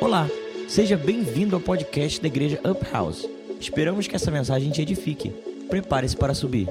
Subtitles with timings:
[0.00, 0.26] Olá,
[0.66, 3.26] seja bem-vindo ao podcast da Igreja Up House.
[3.60, 5.30] Esperamos que essa mensagem te edifique.
[5.68, 6.66] Prepare-se para subir.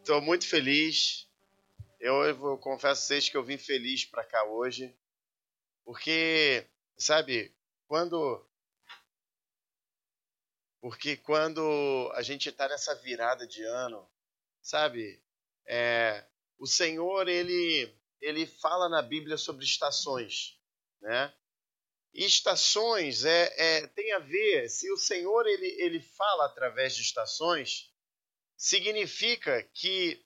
[0.00, 1.28] Estou muito feliz.
[2.00, 4.92] Eu, eu confesso a vocês que eu vim feliz para cá hoje,
[5.84, 6.66] porque,
[6.96, 7.54] sabe,
[7.86, 8.44] quando.
[10.80, 14.04] Porque quando a gente está nessa virada de ano,
[14.60, 15.22] sabe,
[15.64, 16.24] é,
[16.58, 20.58] o Senhor ele ele fala na Bíblia sobre estações,
[21.00, 21.32] né?
[22.14, 27.02] E estações é, é, tem a ver, se o Senhor ele, ele fala através de
[27.02, 27.92] estações,
[28.56, 30.24] significa que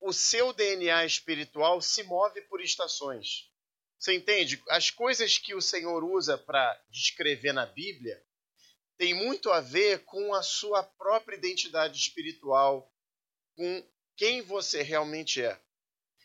[0.00, 3.50] o seu DNA espiritual se move por estações.
[3.98, 4.62] Você entende?
[4.68, 8.22] As coisas que o Senhor usa para descrever na Bíblia
[8.96, 12.90] tem muito a ver com a sua própria identidade espiritual,
[13.56, 13.86] com
[14.16, 15.58] quem você realmente é.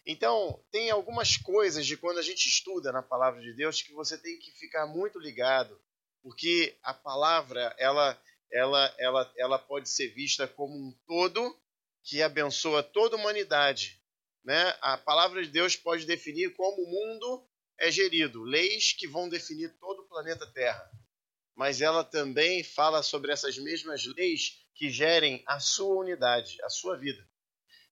[0.06, 4.18] Então, tem algumas coisas de quando a gente estuda na palavra de Deus que você
[4.18, 5.80] tem que ficar muito ligado,
[6.22, 8.20] porque a palavra, ela
[8.52, 11.60] ela ela ela pode ser vista como um todo
[12.04, 14.00] que abençoa toda a humanidade,
[14.44, 14.76] né?
[14.80, 17.48] A palavra de Deus pode definir como o mundo
[17.80, 20.88] é gerido, leis que vão definir todo o planeta Terra.
[21.56, 26.96] Mas ela também fala sobre essas mesmas leis que gerem a sua unidade, a sua
[26.98, 27.28] vida.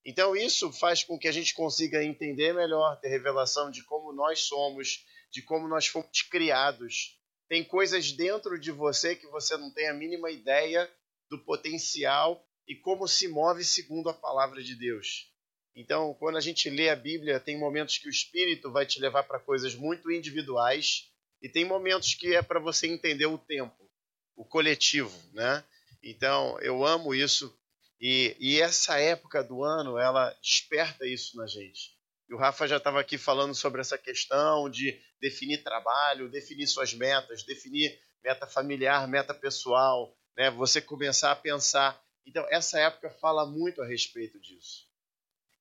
[0.05, 4.41] Então, isso faz com que a gente consiga entender melhor, ter revelação de como nós
[4.41, 7.17] somos, de como nós fomos criados.
[7.47, 10.89] Tem coisas dentro de você que você não tem a mínima ideia
[11.29, 15.31] do potencial e como se move segundo a palavra de Deus.
[15.75, 19.23] Então, quando a gente lê a Bíblia, tem momentos que o Espírito vai te levar
[19.23, 21.09] para coisas muito individuais
[21.41, 23.89] e tem momentos que é para você entender o tempo,
[24.35, 25.63] o coletivo, né?
[26.01, 27.57] Então, eu amo isso
[28.05, 31.97] e, e, essa época do ano, ela desperta isso na gente.
[32.27, 36.93] E o Rafa já estava aqui falando sobre essa questão de definir trabalho, definir suas
[36.93, 40.51] metas, definir meta familiar, meta pessoal, né?
[40.51, 41.97] Você começar a pensar.
[42.25, 44.85] Então, essa época fala muito a respeito disso.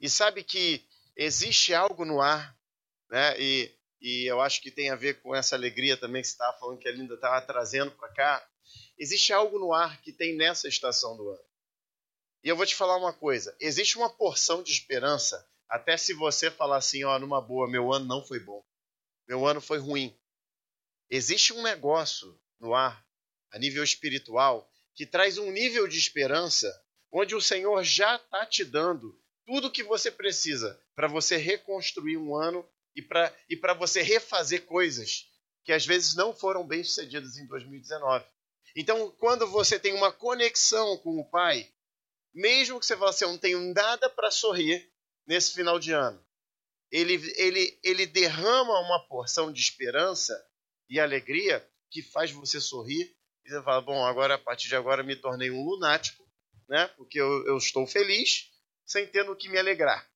[0.00, 2.58] E sabe que existe algo no ar,
[3.08, 3.40] né?
[3.40, 6.58] E, e eu acho que tem a ver com essa alegria também que você estava
[6.58, 8.48] falando que a Linda estava trazendo para cá.
[8.98, 11.51] Existe algo no ar que tem nessa estação do ano.
[12.42, 16.50] E eu vou te falar uma coisa: existe uma porção de esperança, até se você
[16.50, 18.64] falar assim, ó, numa boa, meu ano não foi bom,
[19.28, 20.16] meu ano foi ruim.
[21.08, 23.04] Existe um negócio no ar,
[23.50, 26.68] a nível espiritual, que traz um nível de esperança
[27.12, 32.34] onde o Senhor já está te dando tudo que você precisa para você reconstruir um
[32.34, 35.26] ano e para e você refazer coisas
[35.64, 38.24] que às vezes não foram bem sucedidas em 2019.
[38.74, 41.70] Então, quando você tem uma conexão com o Pai,
[42.34, 44.90] mesmo que você fale assim, eu não tenho nada para sorrir
[45.26, 46.22] nesse final de ano,
[46.90, 50.34] ele, ele, ele derrama uma porção de esperança
[50.88, 53.16] e alegria que faz você sorrir.
[53.44, 56.22] E você fala, bom, agora a partir de agora me tornei um lunático,
[56.68, 56.88] né?
[56.88, 58.50] Porque eu, eu estou feliz
[58.84, 60.06] sem ter no que me alegrar.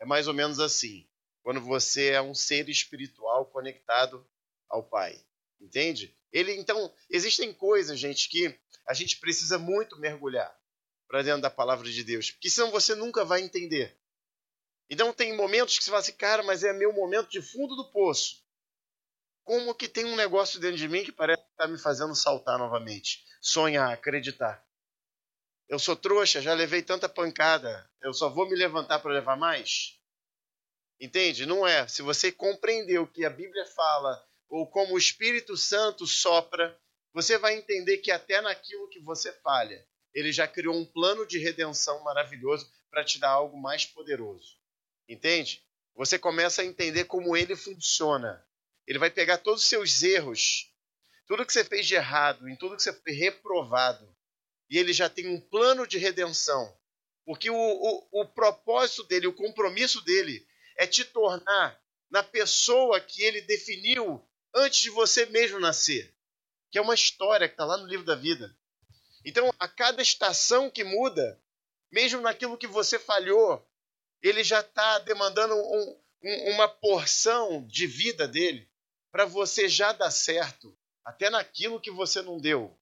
[0.00, 1.08] É mais ou menos assim.
[1.42, 4.26] Quando você é um ser espiritual conectado
[4.68, 5.24] ao Pai.
[5.60, 6.16] Entende?
[6.32, 8.58] Ele então, existem coisas, gente, que
[8.88, 10.52] a gente precisa muito mergulhar
[11.08, 13.96] para dentro da palavra de Deus, porque senão você nunca vai entender.
[14.88, 17.90] Então tem momentos que você fala assim, cara, mas é meu momento de fundo do
[17.90, 18.42] poço.
[19.44, 22.58] Como que tem um negócio dentro de mim que parece que está me fazendo saltar
[22.58, 24.64] novamente, sonhar, acreditar.
[25.68, 29.98] Eu sou trouxa, já levei tanta pancada, eu só vou me levantar para levar mais?
[31.00, 31.46] Entende?
[31.46, 31.86] Não é.
[31.88, 36.78] Se você compreender o que a Bíblia fala, ou como o Espírito Santo sopra,
[37.12, 41.38] você vai entender que até naquilo que você falha, ele já criou um plano de
[41.38, 44.56] redenção maravilhoso para te dar algo mais poderoso.
[45.08, 45.62] Entende?
[45.94, 48.44] Você começa a entender como ele funciona.
[48.86, 50.72] Ele vai pegar todos os seus erros,
[51.26, 54.14] tudo que você fez de errado, em tudo que você foi reprovado,
[54.68, 56.76] e ele já tem um plano de redenção.
[57.24, 61.80] Porque o, o, o propósito dele, o compromisso dele, é te tornar
[62.10, 64.22] na pessoa que ele definiu
[64.54, 66.14] antes de você mesmo nascer.
[66.70, 68.54] Que é uma história que está lá no livro da vida.
[69.24, 71.40] Então, a cada estação que muda,
[71.90, 73.66] mesmo naquilo que você falhou,
[74.22, 78.70] ele já está demandando um, um, uma porção de vida dele
[79.10, 82.76] para você já dar certo, até naquilo que você não deu.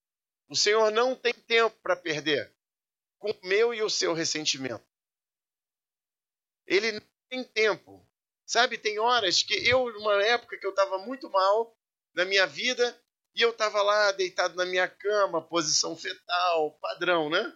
[0.49, 2.53] O Senhor não tem tempo para perder
[3.19, 4.85] com o meu e o seu ressentimento.
[6.67, 8.07] Ele não tem tempo.
[8.45, 11.77] Sabe, tem horas que eu, numa época que eu estava muito mal
[12.15, 13.02] na minha vida,
[13.35, 17.53] e eu estava lá deitado na minha cama, posição fetal, padrão, né?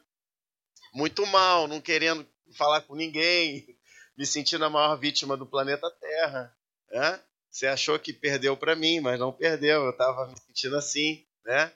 [0.94, 2.26] Muito mal, não querendo
[2.56, 3.78] falar com ninguém,
[4.16, 6.56] me sentindo a maior vítima do planeta Terra.
[6.90, 7.22] Né?
[7.50, 9.84] Você achou que perdeu para mim, mas não perdeu.
[9.84, 11.72] Eu estava me sentindo assim, né?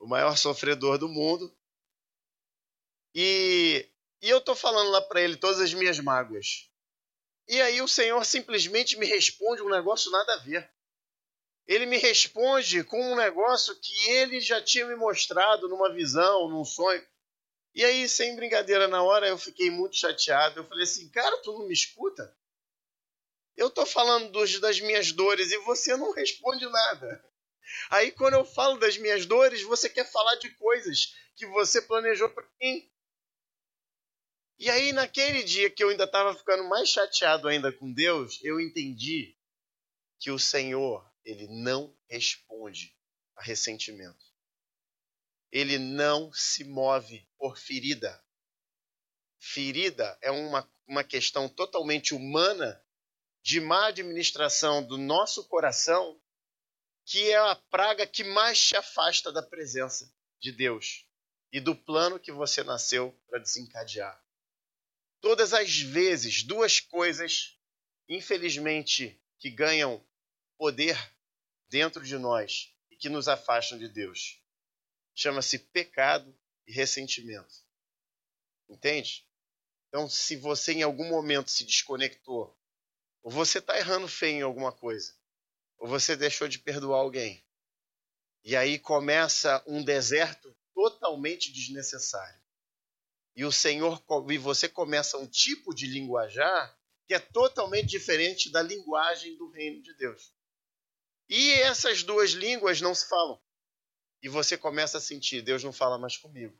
[0.00, 1.54] O maior sofredor do mundo.
[3.14, 3.88] E,
[4.20, 6.68] e eu tô falando lá para ele todas as minhas mágoas.
[7.48, 10.70] E aí o Senhor simplesmente me responde um negócio nada a ver.
[11.68, 16.64] Ele me responde com um negócio que ele já tinha me mostrado numa visão, num
[16.64, 17.06] sonho.
[17.74, 20.60] E aí, sem brincadeira, na hora eu fiquei muito chateado.
[20.60, 22.34] Eu falei assim, cara, tu não me escuta?
[23.54, 27.22] Eu tô falando dos, das minhas dores e você não responde nada.
[27.90, 32.30] Aí, quando eu falo das minhas dores, você quer falar de coisas que você planejou
[32.30, 32.90] para mim.
[34.58, 38.58] E aí, naquele dia que eu ainda estava ficando mais chateado ainda com Deus, eu
[38.58, 39.36] entendi
[40.18, 42.96] que o Senhor, ele não responde
[43.36, 44.24] a ressentimento.
[45.52, 48.24] Ele não se move por ferida.
[49.38, 52.82] Ferida é uma, uma questão totalmente humana
[53.42, 56.18] de má administração do nosso coração,
[57.04, 60.10] que é a praga que mais te afasta da presença
[60.40, 61.06] de Deus
[61.52, 64.18] e do plano que você nasceu para desencadear.
[65.20, 67.58] Todas as vezes, duas coisas,
[68.08, 70.02] infelizmente, que ganham
[70.56, 70.96] poder
[71.68, 74.42] dentro de nós e que nos afastam de Deus.
[75.14, 76.36] Chama-se pecado
[76.66, 77.54] e ressentimento.
[78.68, 79.26] Entende?
[79.88, 82.56] Então, se você em algum momento se desconectou,
[83.22, 85.14] ou você está errando feio em alguma coisa,
[85.78, 87.44] ou você deixou de perdoar alguém,
[88.44, 92.40] e aí começa um deserto totalmente desnecessário
[93.38, 96.76] e o Senhor e você começa um tipo de linguajar
[97.06, 100.34] que é totalmente diferente da linguagem do reino de Deus.
[101.28, 103.40] E essas duas línguas não se falam.
[104.22, 106.58] E você começa a sentir, Deus não fala mais comigo.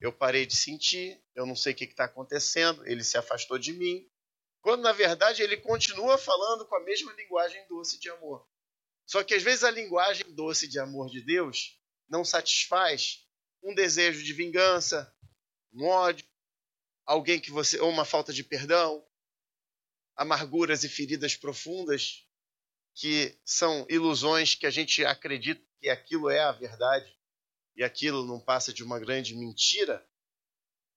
[0.00, 3.72] Eu parei de sentir, eu não sei o que está acontecendo, ele se afastou de
[3.72, 4.08] mim.
[4.60, 8.46] Quando na verdade ele continua falando com a mesma linguagem doce de amor.
[9.06, 13.26] Só que às vezes a linguagem doce de amor de Deus não satisfaz
[13.62, 15.12] um desejo de vingança,
[15.72, 16.26] um ódio,
[17.04, 19.04] alguém que você ou uma falta de perdão,
[20.14, 22.28] amarguras e feridas profundas
[22.94, 27.12] que são ilusões que a gente acredita que aquilo é a verdade
[27.76, 30.04] e aquilo não passa de uma grande mentira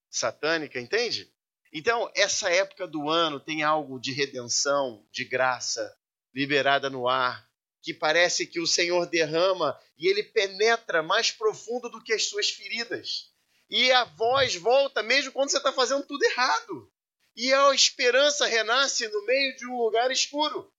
[0.10, 1.32] satânica, entende?
[1.74, 5.96] Então, essa época do ano tem algo de redenção, de graça
[6.34, 7.48] liberada no ar,
[7.82, 12.50] que parece que o Senhor derrama e ele penetra mais profundo do que as suas
[12.50, 13.32] feridas.
[13.70, 16.92] E a voz volta mesmo quando você está fazendo tudo errado.
[17.36, 20.72] E a esperança renasce no meio de um lugar escuro.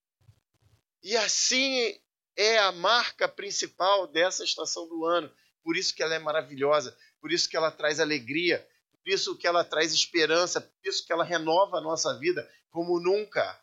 [1.03, 1.99] E assim
[2.37, 5.33] é a marca principal dessa estação do ano.
[5.62, 9.47] Por isso que ela é maravilhosa, por isso que ela traz alegria, por isso que
[9.47, 13.61] ela traz esperança, por isso que ela renova a nossa vida como nunca.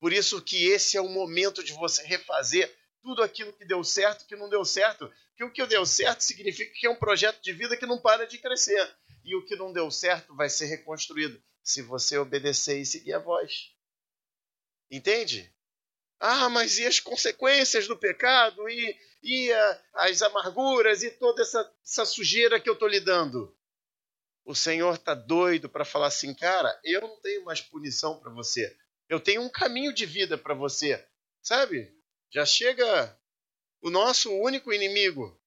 [0.00, 2.72] Por isso que esse é o momento de você refazer
[3.02, 5.12] tudo aquilo que deu certo, que não deu certo.
[5.36, 8.26] Que o que deu certo significa que é um projeto de vida que não para
[8.26, 8.96] de crescer.
[9.24, 13.18] E o que não deu certo vai ser reconstruído se você obedecer e seguir a
[13.18, 13.72] voz.
[14.90, 15.52] Entende?
[16.20, 18.68] Ah, mas e as consequências do pecado?
[18.68, 21.02] E, e a, as amarguras?
[21.02, 23.56] E toda essa, essa sujeira que eu estou lidando?
[24.44, 28.76] O Senhor está doido para falar assim, cara, eu não tenho mais punição para você.
[29.08, 31.06] Eu tenho um caminho de vida para você.
[31.42, 31.94] Sabe?
[32.30, 33.18] Já chega
[33.80, 35.40] o nosso único inimigo,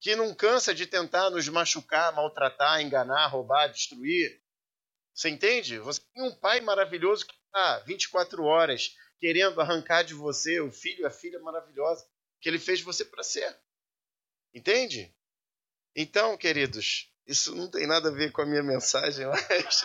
[0.00, 4.40] que não cansa de tentar nos machucar, maltratar, enganar, roubar, destruir.
[5.14, 5.78] Você entende?
[5.78, 11.06] Você tem um pai maravilhoso que está 24 horas querendo arrancar de você o filho,
[11.06, 12.06] a filha maravilhosa
[12.40, 13.56] que ele fez você para ser.
[14.54, 15.14] Entende?
[15.94, 19.84] Então, queridos, isso não tem nada a ver com a minha mensagem, mas.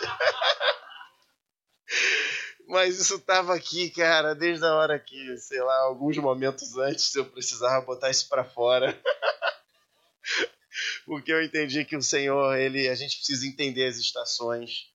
[2.68, 7.26] Mas isso tava aqui, cara, desde a hora que, sei lá, alguns momentos antes eu
[7.26, 8.98] precisava botar isso para fora.
[11.04, 14.90] Porque eu entendi que o Senhor, ele, a gente precisa entender as estações.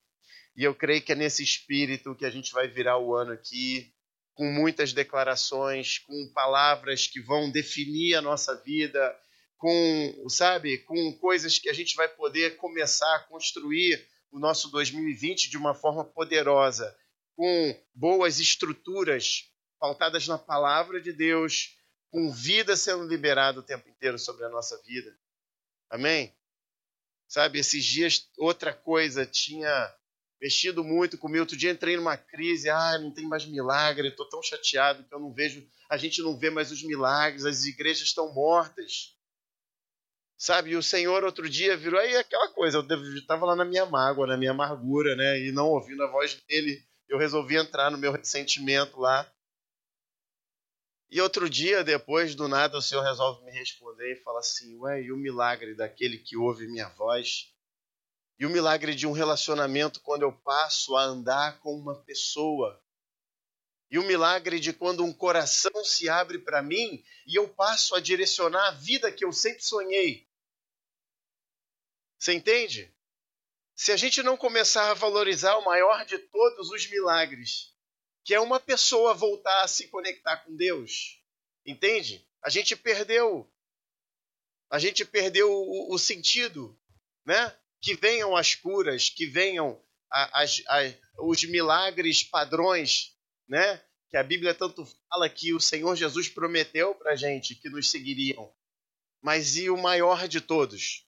[0.56, 3.92] E eu creio que é nesse espírito que a gente vai virar o ano aqui,
[4.38, 9.20] com muitas declarações, com palavras que vão definir a nossa vida,
[9.56, 15.50] com, sabe, com coisas que a gente vai poder começar a construir o nosso 2020
[15.50, 16.96] de uma forma poderosa
[17.34, 21.76] com boas estruturas pautadas na palavra de Deus,
[22.08, 25.18] com vida sendo liberada o tempo inteiro sobre a nossa vida.
[25.90, 26.32] Amém?
[27.26, 29.92] Sabe, esses dias outra coisa tinha
[30.40, 31.40] mexido muito comigo.
[31.40, 35.20] Outro dia entrei numa crise, ah, não tem mais milagre, estou tão chateado que eu
[35.20, 39.16] não vejo, a gente não vê mais os milagres, as igrejas estão mortas.
[40.36, 43.84] Sabe, e o Senhor outro dia virou aí aquela coisa, eu estava lá na minha
[43.84, 47.98] mágoa, na minha amargura, né, e não ouvindo a voz dele eu resolvi entrar no
[47.98, 49.28] meu ressentimento lá.
[51.10, 55.02] E outro dia, depois, do nada, o Senhor resolve me responder e fala assim: Ué,
[55.02, 57.50] e o milagre daquele que ouve minha voz?
[58.38, 62.80] E o milagre de um relacionamento quando eu passo a andar com uma pessoa?
[63.90, 68.00] E o milagre de quando um coração se abre para mim e eu passo a
[68.00, 70.28] direcionar a vida que eu sempre sonhei?
[72.18, 72.94] Você entende?
[73.74, 77.74] Se a gente não começar a valorizar o maior de todos os milagres,
[78.24, 81.18] que é uma pessoa voltar a se conectar com Deus.
[81.64, 82.28] Entende?
[82.42, 83.50] A gente perdeu.
[84.68, 86.78] A gente perdeu o, o sentido,
[87.24, 87.58] né?
[87.80, 89.80] Que venham as curas, que venham
[91.18, 93.14] os milagres padrões,
[93.48, 93.80] né?
[94.08, 98.50] Que a Bíblia tanto fala que o Senhor Jesus prometeu para gente que nos seguiriam.
[99.22, 101.06] Mas e o maior de todos?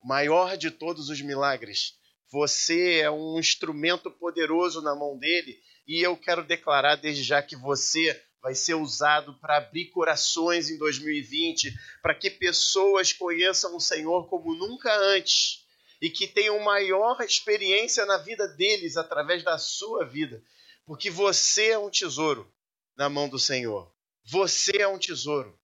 [0.00, 1.98] O maior de todos os milagres.
[2.30, 7.56] Você é um instrumento poderoso na mão dele e eu quero declarar desde já que
[7.56, 14.28] você vai ser usado para abrir corações em 2020, para que pessoas conheçam o Senhor
[14.28, 15.66] como nunca antes
[16.00, 20.42] e que tenham maior experiência na vida deles através da sua vida,
[20.86, 22.50] porque você é um tesouro
[22.96, 23.92] na mão do Senhor.
[24.24, 25.58] Você é um tesouro.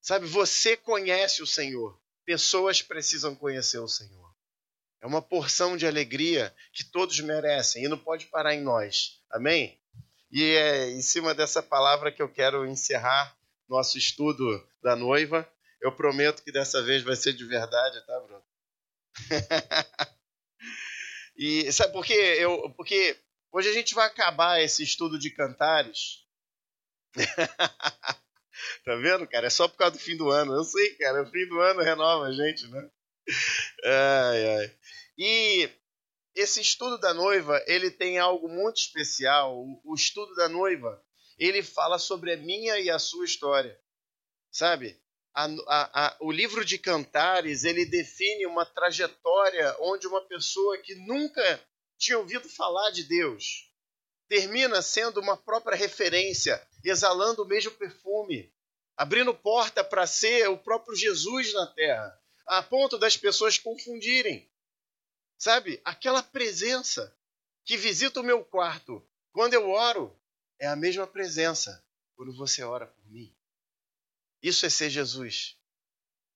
[0.00, 2.00] Sabe, você conhece o Senhor.
[2.24, 4.28] Pessoas precisam conhecer o Senhor.
[5.00, 9.20] É uma porção de alegria que todos merecem e não pode parar em nós.
[9.30, 9.78] Amém?
[10.30, 13.36] E é em cima dessa palavra que eu quero encerrar
[13.68, 15.48] nosso estudo da noiva.
[15.80, 18.42] Eu prometo que dessa vez vai ser de verdade, tá, Bruno?
[21.36, 22.36] e sabe por quê?
[22.38, 23.16] Eu, porque
[23.52, 26.24] hoje a gente vai acabar esse estudo de cantares.
[28.84, 29.46] tá vendo, cara?
[29.46, 30.54] É só por causa do fim do ano.
[30.54, 31.22] Eu sei, cara.
[31.22, 32.90] O fim do ano renova a gente, né?
[33.84, 34.78] Ai, ai.
[35.16, 35.70] E
[36.34, 39.64] esse estudo da noiva, ele tem algo muito especial.
[39.84, 41.02] O, estudo da noiva,
[41.38, 43.78] ele fala sobre a minha e a sua história.
[44.50, 44.98] Sabe?
[45.38, 50.94] A, a, a, o livro de Cantares, ele define uma trajetória onde uma pessoa que
[50.94, 51.60] nunca
[51.96, 53.70] tinha ouvido falar de Deus
[54.28, 58.52] termina sendo uma própria referência, exalando o mesmo perfume,
[58.96, 64.50] abrindo porta para ser o próprio Jesus na terra, a ponto das pessoas confundirem
[65.38, 65.80] Sabe?
[65.84, 67.16] Aquela presença
[67.64, 70.18] que visita o meu quarto quando eu oro
[70.58, 71.84] é a mesma presença
[72.16, 73.32] quando você ora por mim.
[74.42, 75.56] Isso é ser Jesus.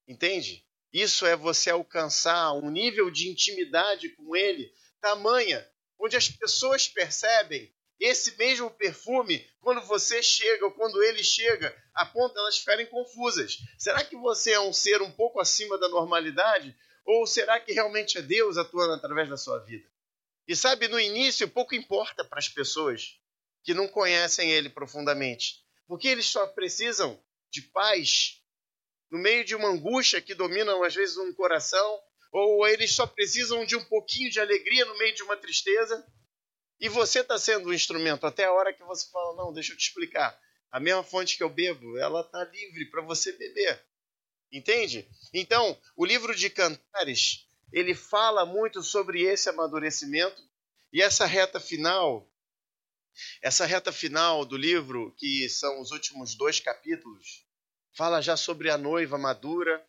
[0.07, 0.67] Entende?
[0.93, 5.69] Isso é você alcançar um nível de intimidade com Ele tamanha,
[5.99, 12.05] onde as pessoas percebem esse mesmo perfume quando você chega ou quando ele chega, a
[12.05, 13.59] ponto elas ficarem confusas.
[13.79, 16.77] Será que você é um ser um pouco acima da normalidade?
[17.05, 19.89] Ou será que realmente é Deus atuando através da sua vida?
[20.49, 23.21] E sabe, no início pouco importa para as pessoas
[23.63, 28.43] que não conhecem Ele profundamente, porque eles só precisam de paz
[29.11, 32.01] no meio de uma angústia que domina às vezes um coração,
[32.33, 36.05] ou eles só precisam de um pouquinho de alegria no meio de uma tristeza.
[36.81, 39.77] E você está sendo um instrumento até a hora que você fala: Não, deixa eu
[39.77, 40.37] te explicar.
[40.71, 43.85] A mesma fonte que eu bebo, ela está livre para você beber.
[44.51, 45.07] Entende?
[45.33, 50.43] Então, o livro de Cantares, ele fala muito sobre esse amadurecimento
[50.91, 52.27] e essa reta final,
[53.41, 57.47] essa reta final do livro, que são os últimos dois capítulos,
[57.97, 59.85] fala já sobre a noiva madura,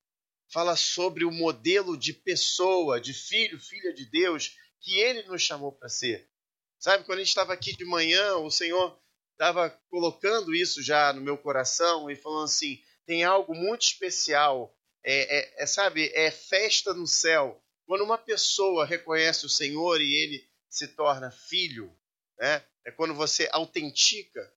[0.52, 5.72] fala sobre o modelo de pessoa, de filho, filha de Deus, que ele nos chamou
[5.72, 6.30] para ser.
[6.78, 9.00] Sabe, quando a gente estava aqui de manhã, o Senhor
[9.32, 14.76] estava colocando isso já no meu coração e falando assim: tem algo muito especial.
[15.06, 17.62] É, é, é, sabe, é festa no céu.
[17.86, 21.94] Quando uma pessoa reconhece o Senhor e ele se torna filho,
[22.38, 22.66] né?
[22.86, 24.54] É quando você autentica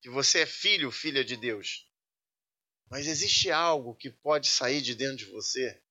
[0.00, 1.86] que você é filho, filha de Deus.
[2.90, 5.82] Mas existe algo que pode sair de dentro de você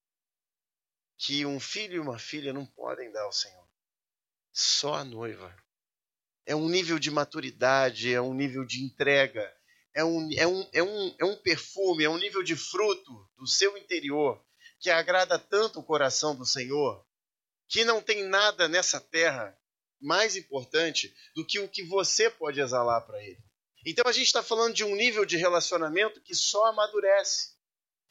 [1.18, 3.68] que um filho e uma filha não podem dar ao Senhor.
[4.52, 5.56] Só a noiva.
[6.46, 9.54] É um nível de maturidade, é um nível de entrega,
[9.94, 13.48] é um, é, um, é, um, é um perfume, é um nível de fruto do
[13.48, 14.44] seu interior
[14.80, 17.06] que agrada tanto o coração do Senhor,
[17.68, 19.57] que não tem nada nessa terra
[20.00, 23.40] mais importante do que o que você pode exalar para Ele.
[23.86, 27.56] Então a gente está falando de um nível de relacionamento que só amadurece,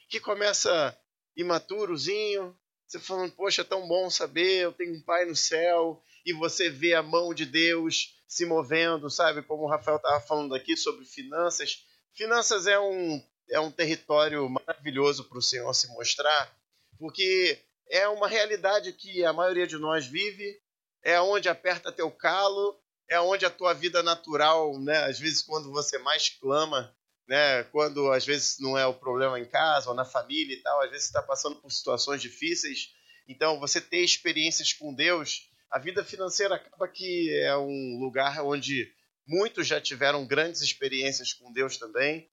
[0.09, 0.97] que começa
[1.37, 6.33] imaturozinho, você falando, poxa, é tão bom saber, eu tenho um Pai no céu, e
[6.33, 9.43] você vê a mão de Deus se movendo, sabe?
[9.43, 11.85] Como o Rafael estava falando aqui sobre finanças.
[12.15, 16.57] Finanças é um, é um território maravilhoso para o Senhor se mostrar,
[16.99, 20.61] porque é uma realidade que a maioria de nós vive,
[21.07, 22.77] é onde aperta teu calo,
[23.09, 25.05] é onde a tua vida natural, né?
[25.05, 26.93] Às vezes quando você mais clama,
[27.29, 27.63] né?
[27.71, 30.91] Quando às vezes não é o problema em casa ou na família e tal, às
[30.91, 32.93] vezes está passando por situações difíceis.
[33.29, 38.93] Então, você ter experiências com Deus, a vida financeira acaba que é um lugar onde
[39.25, 42.29] muitos já tiveram grandes experiências com Deus também.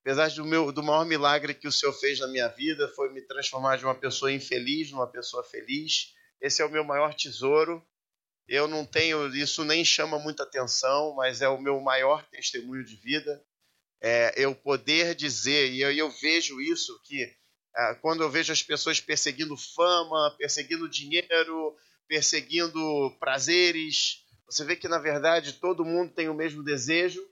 [0.00, 3.20] Apesar do, meu, do maior milagre que o Senhor fez na minha vida, foi me
[3.20, 6.14] transformar de uma pessoa infeliz numa pessoa feliz.
[6.40, 7.86] Esse é o meu maior tesouro.
[8.46, 12.96] Eu não tenho, isso nem chama muita atenção, mas é o meu maior testemunho de
[12.96, 13.42] vida.
[14.00, 17.24] É, eu poder dizer, e eu, eu vejo isso, que
[17.76, 24.88] é, quando eu vejo as pessoas perseguindo fama, perseguindo dinheiro, perseguindo prazeres, você vê que
[24.88, 27.26] na verdade todo mundo tem o mesmo desejo,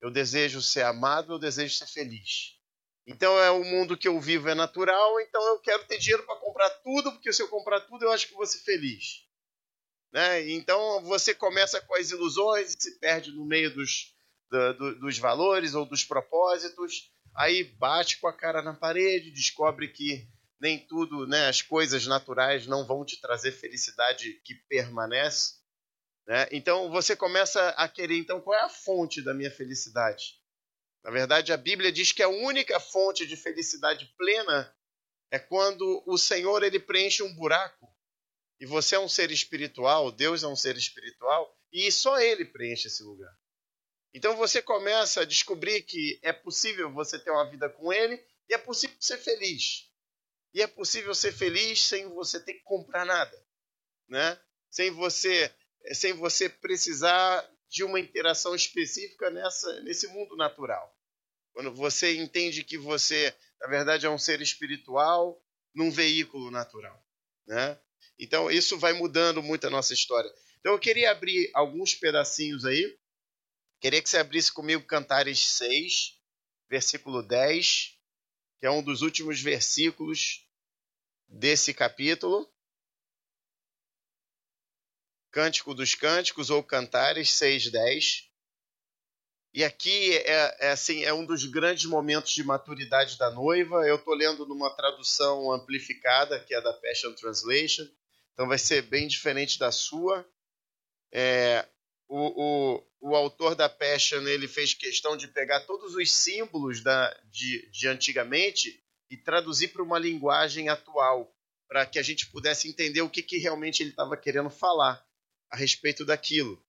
[0.00, 2.56] eu desejo ser amado, eu desejo ser feliz.
[3.06, 6.36] Então é o mundo que eu vivo é natural, então eu quero ter dinheiro para
[6.36, 9.26] comprar tudo, porque se eu comprar tudo eu acho que vou ser feliz.
[10.12, 10.50] Né?
[10.50, 14.14] Então você começa com as ilusões se perde no meio dos,
[14.50, 19.88] do, do, dos valores ou dos propósitos, aí bate com a cara na parede, descobre
[19.88, 20.26] que
[20.60, 25.58] nem tudo, né, as coisas naturais não vão te trazer felicidade que permanece.
[26.26, 26.48] Né?
[26.50, 30.38] Então você começa a querer, então qual é a fonte da minha felicidade?
[31.04, 34.74] Na verdade, a Bíblia diz que a única fonte de felicidade plena
[35.30, 37.87] é quando o Senhor ele preenche um buraco.
[38.60, 42.88] E você é um ser espiritual, Deus é um ser espiritual, e só ele preenche
[42.88, 43.32] esse lugar.
[44.12, 48.54] Então você começa a descobrir que é possível você ter uma vida com ele e
[48.54, 49.88] é possível ser feliz.
[50.54, 53.46] E é possível ser feliz sem você ter que comprar nada,
[54.08, 54.40] né?
[54.70, 60.94] Sem você é sem você precisar de uma interação específica nessa, nesse mundo natural.
[61.52, 65.42] Quando você entende que você, na verdade, é um ser espiritual
[65.74, 67.02] num veículo natural.
[67.46, 67.78] Né?
[68.18, 70.30] Então, isso vai mudando muito a nossa história.
[70.60, 72.98] Então, eu queria abrir alguns pedacinhos aí.
[73.80, 76.18] Queria que você abrisse comigo Cantares 6,
[76.68, 77.96] versículo 10,
[78.58, 80.46] que é um dos últimos versículos
[81.28, 82.50] desse capítulo.
[85.30, 88.27] Cântico dos Cânticos ou Cantares 6:10.
[89.58, 93.84] E aqui é, é, assim, é um dos grandes momentos de maturidade da noiva.
[93.88, 97.84] Eu estou lendo numa tradução amplificada, que é da Passion Translation,
[98.32, 100.24] então vai ser bem diferente da sua.
[101.12, 101.66] É,
[102.06, 107.12] o, o, o autor da Passion ele fez questão de pegar todos os símbolos da,
[107.24, 111.34] de, de antigamente e traduzir para uma linguagem atual,
[111.66, 115.04] para que a gente pudesse entender o que, que realmente ele estava querendo falar
[115.50, 116.64] a respeito daquilo.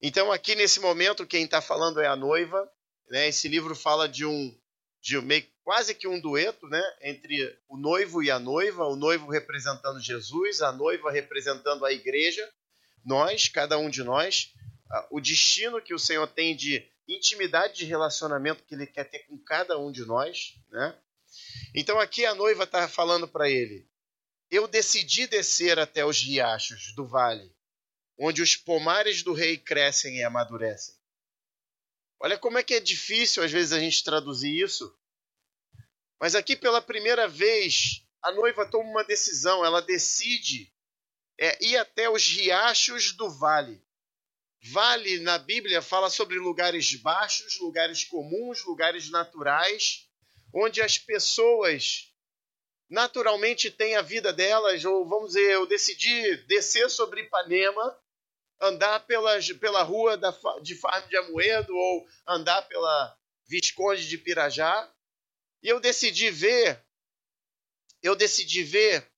[0.00, 2.70] Então, aqui nesse momento, quem está falando é a noiva.
[3.10, 3.28] Né?
[3.28, 4.56] Esse livro fala de um,
[5.00, 6.82] de meio, quase que um dueto né?
[7.02, 12.48] entre o noivo e a noiva, o noivo representando Jesus, a noiva representando a igreja,
[13.04, 14.52] nós, cada um de nós,
[15.10, 19.36] o destino que o Senhor tem de intimidade de relacionamento que Ele quer ter com
[19.38, 20.54] cada um de nós.
[20.70, 20.94] Né?
[21.74, 23.86] Então, aqui a noiva está falando para ele:
[24.50, 27.57] Eu decidi descer até os riachos do vale
[28.18, 30.94] onde os pomares do rei crescem e amadurecem.
[32.20, 34.92] Olha como é que é difícil às vezes a gente traduzir isso.
[36.20, 40.72] Mas aqui pela primeira vez a noiva toma uma decisão, ela decide
[41.38, 43.80] é, ir até os riachos do vale.
[44.72, 50.08] Vale na Bíblia fala sobre lugares baixos, lugares comuns, lugares naturais,
[50.52, 52.12] onde as pessoas
[52.90, 57.96] naturalmente têm a vida delas, ou vamos dizer, eu decidi descer sobre Ipanema
[58.60, 63.16] andar pela, pela rua da, de Farm de Amoedo ou andar pela
[63.46, 64.92] Visconde de Pirajá.
[65.62, 66.82] E eu decidi ver,
[68.02, 69.10] eu decidi ver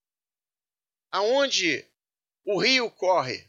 [1.10, 1.86] aonde
[2.44, 3.48] o rio corre.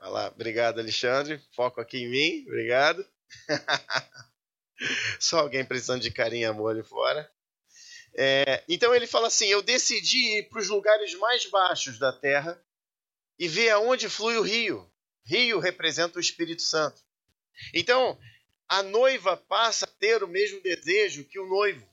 [0.00, 3.06] Olha lá, obrigado Alexandre, foco aqui em mim, obrigado.
[5.20, 7.30] Só alguém precisando de carinho e amor ali fora.
[8.16, 12.60] É, então ele fala assim: Eu decidi ir para os lugares mais baixos da terra
[13.38, 14.90] e ver aonde flui o rio.
[15.24, 17.02] Rio representa o Espírito Santo.
[17.72, 18.18] Então,
[18.68, 21.88] a noiva passa a ter o mesmo desejo que o noivo.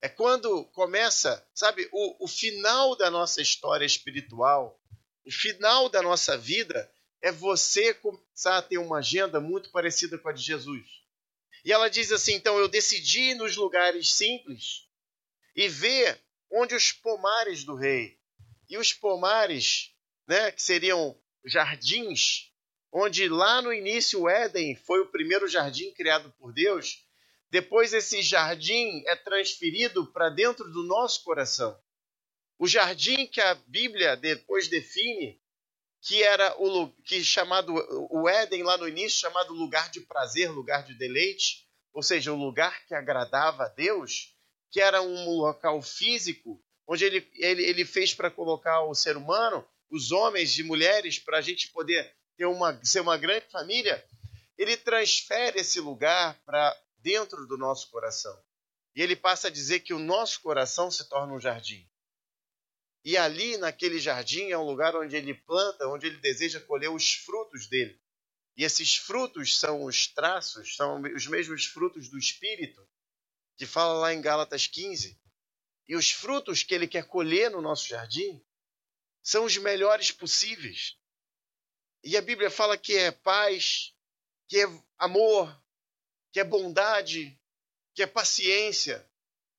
[0.00, 4.80] É quando começa, sabe, o, o final da nossa história espiritual,
[5.26, 10.28] o final da nossa vida, é você começar a ter uma agenda muito parecida com
[10.28, 10.86] a de Jesus.
[11.64, 14.88] E ela diz assim: então eu decidi ir nos lugares simples
[15.54, 18.18] e ver onde os pomares do rei.
[18.68, 19.92] E os pomares
[20.28, 22.52] né, que seriam jardins,
[22.92, 27.04] onde lá no início o Éden foi o primeiro jardim criado por Deus,
[27.50, 31.78] depois esse jardim é transferido para dentro do nosso coração.
[32.58, 35.40] O jardim que a Bíblia depois define
[36.02, 37.74] que era o que chamado
[38.10, 42.36] o Éden lá no início chamado lugar de prazer, lugar de deleite, ou seja, o
[42.36, 44.36] lugar que agradava a Deus,
[44.70, 49.66] que era um local físico, onde ele, ele, ele fez para colocar o ser humano,
[49.90, 54.04] os homens e mulheres, para a gente poder ter uma, ser uma grande família,
[54.56, 58.36] ele transfere esse lugar para dentro do nosso coração.
[58.94, 61.88] E ele passa a dizer que o nosso coração se torna um jardim.
[63.04, 67.14] E ali, naquele jardim, é um lugar onde ele planta, onde ele deseja colher os
[67.14, 67.98] frutos dele.
[68.56, 72.86] E esses frutos são os traços, são os mesmos frutos do Espírito,
[73.56, 75.16] que fala lá em Gálatas 15.
[75.86, 78.44] E os frutos que ele quer colher no nosso jardim
[79.22, 80.96] são os melhores possíveis.
[82.02, 83.94] E a Bíblia fala que é paz,
[84.48, 84.66] que é
[84.98, 85.54] amor,
[86.32, 87.38] que é bondade,
[87.94, 89.08] que é paciência,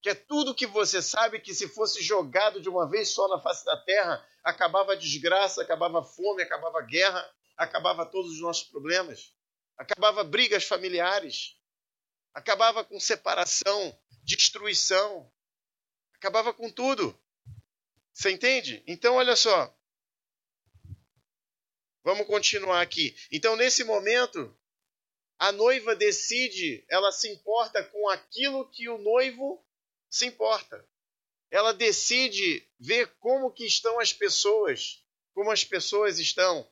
[0.02, 3.42] que é tudo que você sabe que se fosse jogado de uma vez só na
[3.42, 8.42] face da terra, acabava a desgraça, acabava a fome, acabava a guerra, acabava todos os
[8.42, 9.34] nossos problemas,
[9.78, 11.58] acabava brigas familiares,
[12.34, 15.30] acabava com separação, destruição,
[16.16, 17.18] acabava com tudo.
[18.20, 18.84] Você entende?
[18.86, 19.74] Então, olha só.
[22.04, 23.16] Vamos continuar aqui.
[23.32, 24.54] Então, nesse momento,
[25.38, 29.66] a noiva decide, ela se importa com aquilo que o noivo
[30.10, 30.86] se importa.
[31.50, 35.02] Ela decide ver como que estão as pessoas,
[35.34, 36.70] como as pessoas estão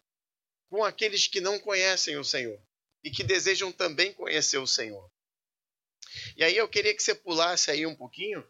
[0.69, 2.61] com aqueles que não conhecem o Senhor
[3.01, 5.09] e que desejam também conhecer o Senhor.
[6.35, 8.45] E aí eu queria que você pulasse aí um pouquinho.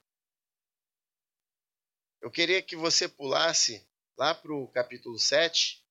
[2.21, 5.83] Eu queria que você pulasse lá para o capítulo 7.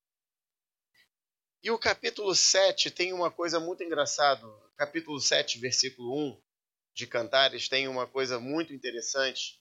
[1.63, 4.47] E o capítulo 7 tem uma coisa muito engraçada.
[4.77, 6.43] Capítulo 7, versículo 1
[6.93, 9.61] de Cantares tem uma coisa muito interessante.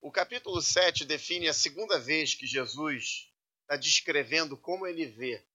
[0.00, 3.30] O capítulo 7 define a segunda vez que Jesus
[3.62, 5.46] está descrevendo como ele vê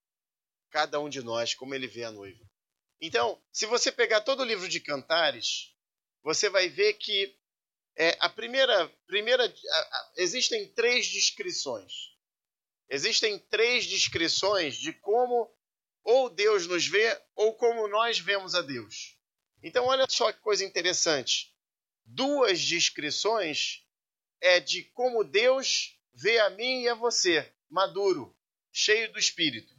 [0.72, 2.44] cada um de nós, como ele vê a noiva.
[3.02, 5.76] Então, se você pegar todo o livro de Cantares,
[6.24, 7.39] você vai ver que
[8.00, 12.16] é, a primeira, primeira a, a, existem três descrições.
[12.90, 15.54] Existem três descrições de como
[16.02, 19.18] ou Deus nos vê ou como nós vemos a Deus.
[19.62, 21.54] Então, olha só que coisa interessante.
[22.06, 23.86] Duas descrições
[24.40, 28.34] é de como Deus vê a mim e a você, maduro,
[28.72, 29.76] cheio do Espírito.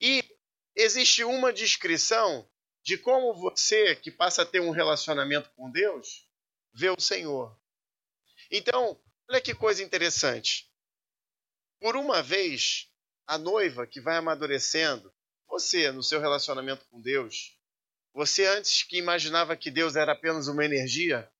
[0.00, 0.24] E
[0.74, 2.48] existe uma descrição
[2.82, 6.27] de como você, que passa a ter um relacionamento com Deus,
[6.72, 7.58] vê o Senhor.
[8.50, 10.70] Então, olha que coisa interessante.
[11.80, 12.88] Por uma vez,
[13.26, 15.12] a noiva que vai amadurecendo,
[15.48, 17.56] você no seu relacionamento com Deus,
[18.12, 21.30] você antes que imaginava que Deus era apenas uma energia,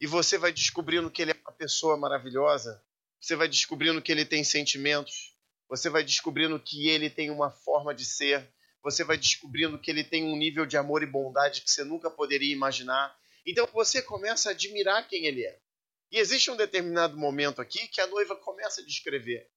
[0.00, 2.82] e você vai descobrindo que ele é uma pessoa maravilhosa,
[3.20, 5.34] você vai descobrindo que ele tem sentimentos,
[5.68, 8.48] você vai descobrindo que ele tem uma forma de ser,
[8.82, 12.08] você vai descobrindo que ele tem um nível de amor e bondade que você nunca
[12.10, 13.16] poderia imaginar.
[13.46, 15.60] Então você começa a admirar quem ele é.
[16.10, 19.48] E existe um determinado momento aqui que a noiva começa a descrever.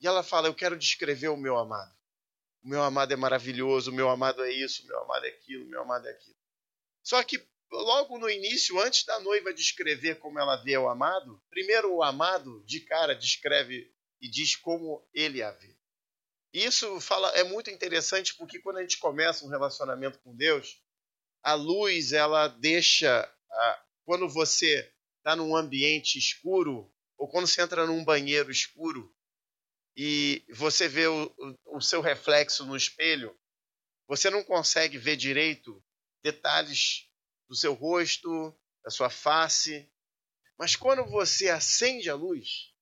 [0.00, 1.94] E ela fala: Eu quero descrever o meu amado.
[2.62, 5.64] O meu amado é maravilhoso, o meu amado é isso, o meu amado é aquilo,
[5.64, 6.36] o meu amado é aquilo.
[7.02, 11.94] Só que logo no início, antes da noiva descrever como ela vê o amado, primeiro
[11.94, 15.76] o amado de cara descreve e diz como ele a vê.
[16.52, 20.80] Isso fala é muito interessante porque quando a gente começa um relacionamento com Deus,
[21.42, 27.86] a luz ela deixa a, quando você está num ambiente escuro ou quando você entra
[27.86, 29.12] num banheiro escuro,
[29.96, 33.34] e você vê o, o, seu reflexo no espelho,
[34.06, 35.82] você não consegue ver direito
[36.22, 37.08] detalhes
[37.48, 39.90] do seu rosto, da sua face.
[40.58, 42.74] Mas quando você acende a luz,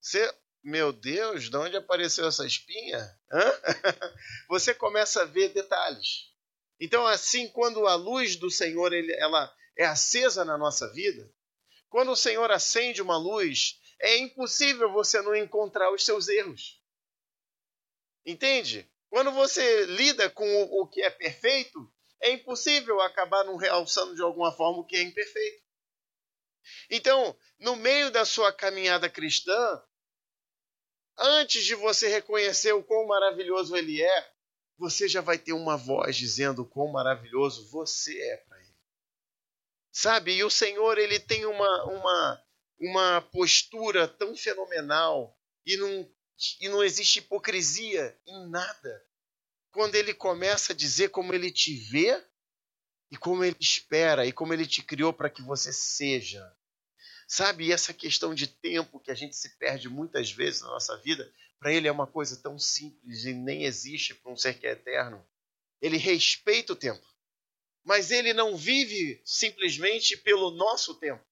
[0.00, 2.98] você, meu Deus, de onde apareceu essa espinha?
[3.30, 3.52] Hã?
[4.48, 6.30] Você começa a ver detalhes.
[6.80, 11.32] Então, assim, quando a luz do Senhor ela é acesa na nossa vida,
[11.88, 16.84] quando o Senhor acende uma luz, é impossível você não encontrar os seus erros.
[18.26, 18.86] Entende?
[19.08, 21.90] Quando você lida com o que é perfeito,
[22.20, 25.64] é impossível acabar não realçando de alguma forma o que é imperfeito.
[26.90, 29.82] Então, no meio da sua caminhada cristã,
[31.16, 34.32] antes de você reconhecer o quão maravilhoso ele é,
[34.76, 38.49] você já vai ter uma voz dizendo o quão maravilhoso você é.
[39.92, 40.34] Sabe?
[40.36, 42.44] E o Senhor, ele tem uma, uma,
[42.78, 46.10] uma postura tão fenomenal e não,
[46.60, 49.04] e não existe hipocrisia em nada.
[49.72, 52.22] Quando ele começa a dizer como ele te vê
[53.10, 56.44] e como ele espera e como ele te criou para que você seja.
[57.26, 60.96] Sabe, e essa questão de tempo que a gente se perde muitas vezes na nossa
[60.98, 64.66] vida, para ele é uma coisa tão simples e nem existe para um ser que
[64.66, 65.24] é eterno.
[65.80, 67.06] Ele respeita o tempo.
[67.84, 71.24] Mas ele não vive simplesmente pelo nosso tempo.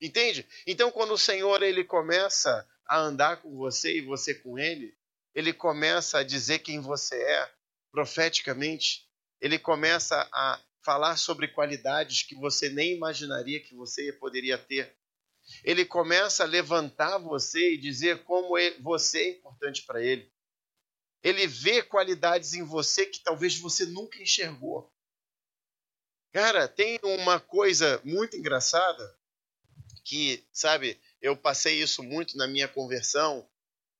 [0.00, 0.46] Entende?
[0.66, 4.94] Então, quando o Senhor ele começa a andar com você e você com ele,
[5.34, 7.50] ele começa a dizer quem você é
[7.92, 9.08] profeticamente,
[9.40, 14.96] ele começa a falar sobre qualidades que você nem imaginaria que você poderia ter.
[15.64, 20.30] Ele começa a levantar você e dizer como você é importante para ele.
[21.22, 24.90] Ele vê qualidades em você que talvez você nunca enxergou.
[26.32, 29.18] Cara, tem uma coisa muito engraçada
[30.04, 33.48] que, sabe, eu passei isso muito na minha conversão.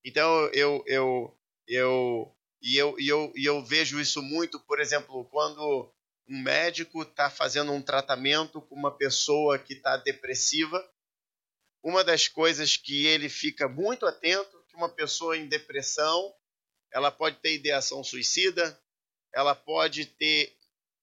[0.05, 5.25] Então eu eu eu e eu, e eu, e eu vejo isso muito, por exemplo,
[5.31, 5.93] quando
[6.29, 10.87] um médico está fazendo um tratamento com uma pessoa que está depressiva,
[11.83, 16.35] uma das coisas que ele fica muito atento que uma pessoa em depressão,
[16.93, 18.79] ela pode ter ideação suicida,
[19.33, 20.55] ela pode ter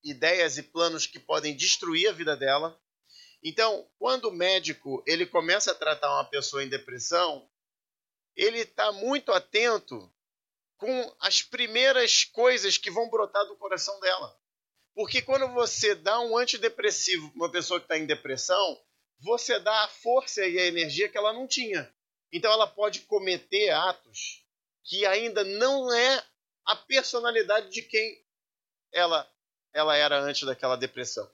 [0.04, 2.80] ideias e planos que podem destruir a vida dela.
[3.44, 7.50] Então, quando o médico ele começa a tratar uma pessoa em depressão,
[8.36, 10.12] ele está muito atento
[10.78, 14.38] com as primeiras coisas que vão brotar do coração dela.
[14.94, 18.82] Porque quando você dá um antidepressivo para uma pessoa que está em depressão,
[19.20, 21.92] você dá a força e a energia que ela não tinha.
[22.32, 24.44] Então ela pode cometer atos
[24.84, 26.26] que ainda não é
[26.66, 28.26] a personalidade de quem
[28.92, 29.30] ela,
[29.78, 31.30] ela era antes daquela depressão.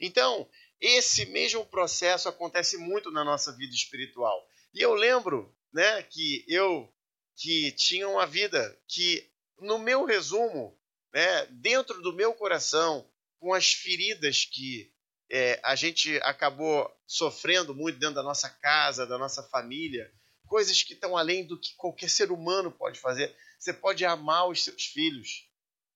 [0.00, 0.48] Então,
[0.80, 4.48] esse mesmo processo acontece muito na nossa vida espiritual.
[4.72, 6.90] E eu lembro né, que eu
[7.36, 10.78] que tinha uma vida que, no meu resumo,
[11.12, 13.08] né, dentro do meu coração,
[13.40, 14.92] com as feridas que
[15.30, 20.10] é, a gente acabou sofrendo muito dentro da nossa casa, da nossa família,
[20.46, 23.36] coisas que estão além do que qualquer ser humano pode fazer.
[23.58, 25.48] Você pode amar os seus filhos,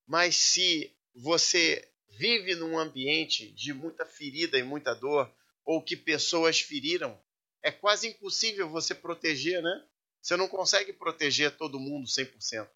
[0.07, 5.31] mas se você vive num ambiente de muita ferida e muita dor,
[5.65, 7.19] ou que pessoas feriram,
[7.63, 9.85] é quase impossível você proteger, né?
[10.21, 12.69] Você não consegue proteger todo mundo 100%.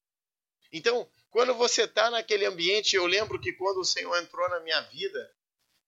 [0.72, 4.80] Então, quando você está naquele ambiente, eu lembro que quando o Senhor entrou na minha
[4.82, 5.34] vida,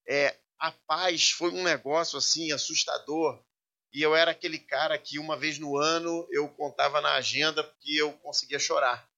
[0.07, 3.43] é, a paz foi um negócio assim assustador.
[3.93, 7.93] E eu era aquele cara que uma vez no ano eu contava na agenda porque
[7.93, 9.09] eu conseguia chorar.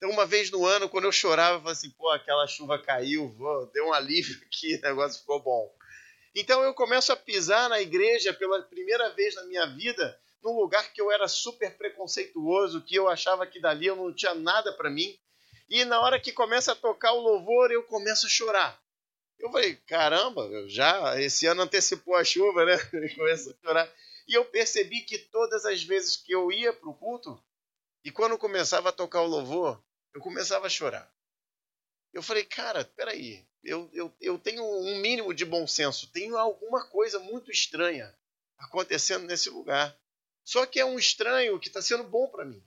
[0.00, 3.36] Então, uma vez no ano, quando eu chorava, eu falava assim: pô, aquela chuva caiu,
[3.74, 5.70] deu um alívio aqui, o negócio ficou bom.
[6.34, 10.90] Então, eu começo a pisar na igreja pela primeira vez na minha vida, num lugar
[10.94, 14.88] que eu era super preconceituoso, que eu achava que dali eu não tinha nada para
[14.88, 15.18] mim.
[15.68, 18.82] E na hora que começa a tocar o louvor, eu começo a chorar.
[19.38, 22.78] Eu falei, caramba, já esse ano antecipou a chuva, né?
[23.14, 23.92] Começa a chorar.
[24.26, 27.38] E eu percebi que todas as vezes que eu ia para o culto,
[28.02, 29.82] e quando começava a tocar o louvor,
[30.14, 31.12] eu começava a chorar.
[32.12, 36.88] Eu falei, cara, peraí, eu, eu, eu tenho um mínimo de bom senso, tenho alguma
[36.88, 38.14] coisa muito estranha
[38.58, 39.96] acontecendo nesse lugar.
[40.44, 42.64] Só que é um estranho que está sendo bom para mim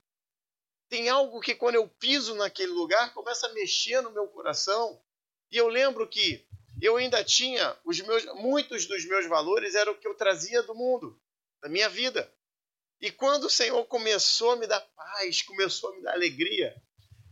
[0.93, 5.01] tem algo que quando eu piso naquele lugar começa a mexer no meu coração.
[5.49, 6.45] E eu lembro que
[6.79, 10.75] eu ainda tinha os meus muitos dos meus valores eram o que eu trazia do
[10.75, 11.19] mundo,
[11.63, 12.31] da minha vida.
[13.01, 16.79] E quando o Senhor começou a me dar paz, começou a me dar alegria,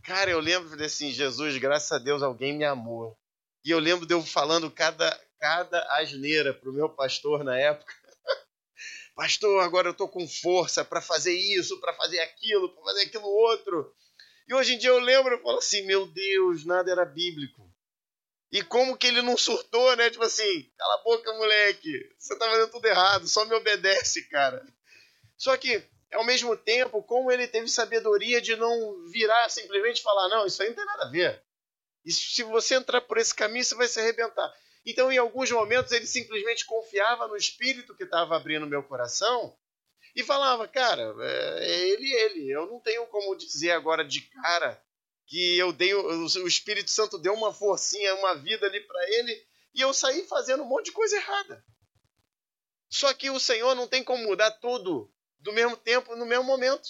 [0.02, 3.16] cara, eu lembro assim, Jesus, graças a Deus alguém me amou.
[3.64, 7.92] E eu lembro de eu falando cada cada asneira pro meu pastor na época
[9.16, 13.26] pastor, agora eu estou com força para fazer isso, para fazer aquilo, para fazer aquilo
[13.26, 13.92] outro.
[14.48, 17.70] E hoje em dia eu lembro e falo assim, meu Deus, nada era bíblico.
[18.50, 20.10] E como que ele não surtou, né?
[20.10, 22.14] Tipo assim, cala a boca, moleque.
[22.18, 24.62] Você tá fazendo tudo errado, só me obedece, cara.
[25.38, 25.82] Só que,
[26.12, 30.68] ao mesmo tempo, como ele teve sabedoria de não virar simplesmente falar, não, isso aí
[30.68, 31.42] não tem nada a ver.
[32.04, 34.52] E se você entrar por esse caminho, você vai se arrebentar.
[34.84, 39.56] Então, em alguns momentos, ele simplesmente confiava no Espírito que estava abrindo meu coração
[40.14, 42.50] e falava, cara, é, é ele, ele.
[42.50, 44.82] Eu não tenho como dizer agora de cara
[45.26, 49.80] que eu dei o Espírito Santo deu uma forcinha, uma vida ali para ele e
[49.80, 51.64] eu saí fazendo um monte de coisa errada.
[52.90, 55.10] Só que o Senhor não tem como mudar tudo
[55.42, 56.88] do mesmo tempo, no mesmo momento.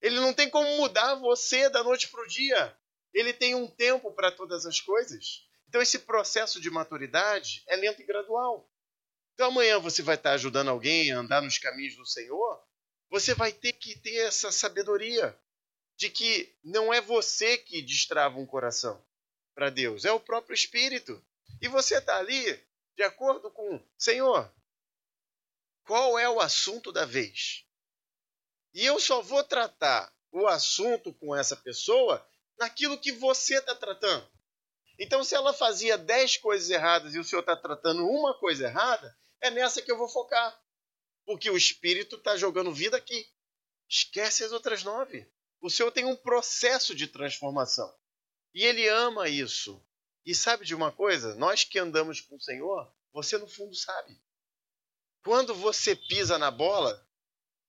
[0.00, 2.76] Ele não tem como mudar você da noite para o dia.
[3.12, 5.46] Ele tem um tempo para todas as coisas.
[5.68, 8.70] Então, esse processo de maturidade é lento e gradual.
[9.34, 12.62] Então, amanhã você vai estar ajudando alguém a andar nos caminhos do Senhor,
[13.10, 15.38] você vai ter que ter essa sabedoria
[15.96, 19.04] de que não é você que destrava um coração
[19.54, 21.24] para Deus, é o próprio Espírito.
[21.60, 22.44] E você está ali
[22.96, 24.52] de acordo com, Senhor,
[25.88, 27.64] qual é o assunto da vez?
[28.74, 32.22] E eu só vou tratar o assunto com essa pessoa
[32.58, 34.30] naquilo que você está tratando.
[34.98, 39.18] Então, se ela fazia dez coisas erradas e o Senhor está tratando uma coisa errada,
[39.40, 40.62] é nessa que eu vou focar.
[41.24, 43.26] Porque o Espírito está jogando vida aqui.
[43.88, 45.26] Esquece as outras nove.
[45.58, 47.90] O Senhor tem um processo de transformação.
[48.52, 49.82] E Ele ama isso.
[50.26, 51.34] E sabe de uma coisa?
[51.36, 54.20] Nós que andamos com o Senhor, você no fundo sabe.
[55.22, 57.06] Quando você pisa na bola,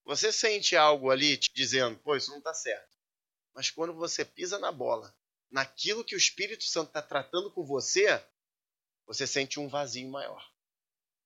[0.06, 2.98] você sente algo ali te dizendo, pô, isso não está certo.
[3.54, 5.14] Mas quando você pisa na bola,
[5.52, 8.24] naquilo que o Espírito Santo está tratando com você,
[9.06, 10.48] você sente um vazio maior.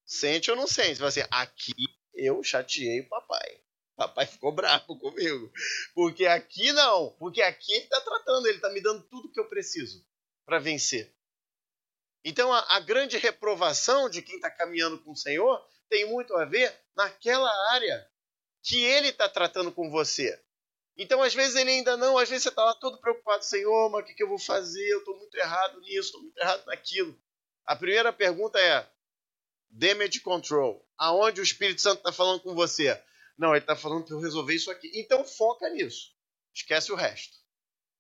[0.06, 0.96] Sente ou não sente?
[0.96, 1.74] Você vai dizer, aqui
[2.14, 3.62] eu chateei o papai.
[3.96, 5.52] Papai ficou bravo comigo.
[5.94, 7.12] Porque aqui não.
[7.20, 10.06] Porque aqui ele está tratando, ele está me dando tudo que eu preciso
[10.46, 11.14] para vencer.
[12.24, 16.44] Então a, a, grande reprovação de quem está caminhando com o Senhor tem muito a
[16.44, 18.10] ver naquela área
[18.64, 20.42] que ele está tratando com você.
[20.98, 24.02] Então, às vezes, ele ainda não, às vezes você está lá todo preocupado, Senhor, mas
[24.02, 24.84] o que, que eu vou fazer?
[24.92, 27.16] Eu estou muito errado nisso, estou muito errado naquilo.
[27.64, 28.90] A primeira pergunta é:
[29.70, 30.84] damage control.
[30.98, 33.00] Aonde o Espírito Santo está falando com você?
[33.38, 34.92] Não, ele está falando para eu resolver isso aqui.
[34.96, 36.12] Então foca nisso.
[36.56, 37.38] Esquece o resto.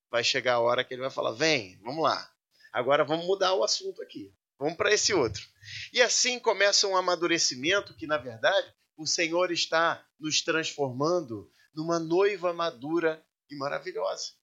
[0.09, 2.31] Vai chegar a hora que ele vai falar: vem, vamos lá.
[2.71, 4.33] Agora vamos mudar o assunto aqui.
[4.57, 5.52] Vamos para esse outro.
[5.91, 12.53] E assim começa um amadurecimento que, na verdade, o Senhor está nos transformando numa noiva
[12.53, 14.33] madura e maravilhosa.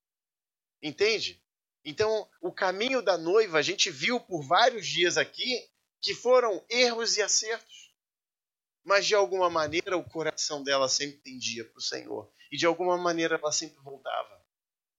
[0.82, 1.42] Entende?
[1.84, 5.68] Então, o caminho da noiva, a gente viu por vários dias aqui
[6.00, 7.94] que foram erros e acertos.
[8.84, 12.32] Mas de alguma maneira o coração dela sempre tendia para o Senhor.
[12.50, 14.40] E de alguma maneira ela sempre voltava.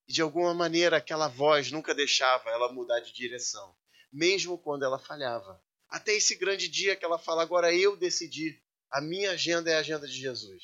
[0.08, 3.76] E de alguma maneira aquela voz nunca deixava ela mudar de direção,
[4.12, 5.62] mesmo quando ela falhava.
[5.92, 9.80] Até esse grande dia que ela fala: agora eu decidi, a minha agenda é a
[9.80, 10.64] agenda de Jesus.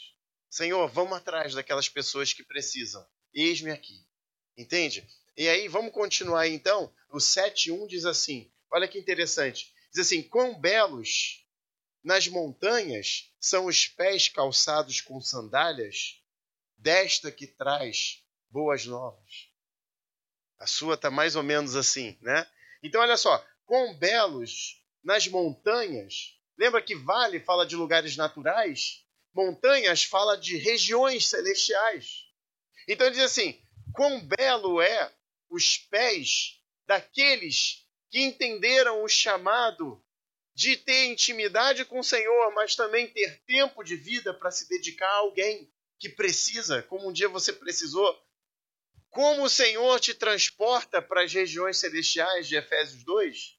[0.50, 3.06] Senhor, vamos atrás daquelas pessoas que precisam.
[3.34, 4.08] Eis-me aqui.
[4.58, 5.06] Entende?
[5.36, 6.92] E aí, vamos continuar então.
[7.10, 9.74] O 7.1 diz assim: olha que interessante.
[9.94, 11.46] Diz assim: Quão belos
[12.02, 16.22] nas montanhas são os pés calçados com sandálias,
[16.78, 19.50] desta que traz boas novas.
[20.58, 22.50] A sua está mais ou menos assim, né?
[22.82, 26.38] Então, olha só: quão belos nas montanhas.
[26.58, 29.06] Lembra que vale fala de lugares naturais?
[29.34, 32.26] Montanhas fala de regiões celestiais.
[32.90, 33.58] Então ele diz assim:
[33.94, 35.14] quão belo é
[35.50, 40.04] os pés daqueles que entenderam o chamado
[40.54, 45.08] de ter intimidade com o Senhor, mas também ter tempo de vida para se dedicar
[45.08, 48.14] a alguém que precisa, como um dia você precisou.
[49.10, 53.57] Como o Senhor te transporta para as regiões celestiais de Efésios 2,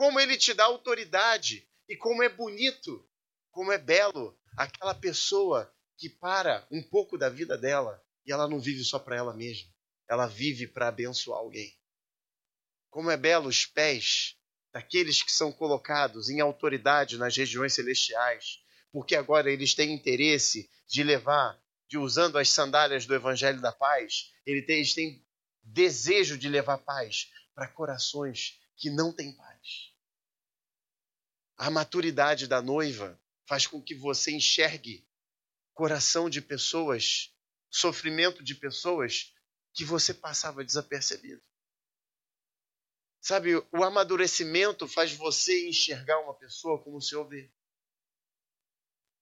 [0.00, 3.06] como ele te dá autoridade e como é bonito,
[3.50, 8.58] como é belo aquela pessoa que para um pouco da vida dela e ela não
[8.58, 9.70] vive só para ela mesma,
[10.08, 11.78] ela vive para abençoar alguém.
[12.88, 14.38] Como é belo os pés
[14.72, 21.02] daqueles que são colocados em autoridade nas regiões celestiais, porque agora eles têm interesse de
[21.02, 25.22] levar, de usando as sandálias do evangelho da paz, eles têm
[25.62, 29.89] desejo de levar paz para corações que não têm paz.
[31.60, 35.06] A maturidade da noiva faz com que você enxergue
[35.74, 37.36] coração de pessoas,
[37.70, 39.34] sofrimento de pessoas
[39.74, 41.42] que você passava desapercebido.
[43.20, 47.52] Sabe, o amadurecimento faz você enxergar uma pessoa como o Senhor vê.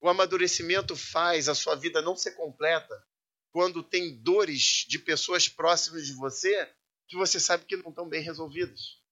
[0.00, 3.04] O amadurecimento faz a sua vida não ser completa
[3.50, 6.72] quando tem dores de pessoas próximas de você
[7.08, 9.02] que você sabe que não estão bem resolvidas.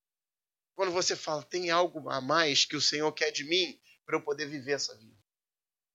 [0.76, 4.22] Quando você fala, tem algo a mais que o Senhor quer de mim, para eu
[4.22, 5.16] poder viver essa vida.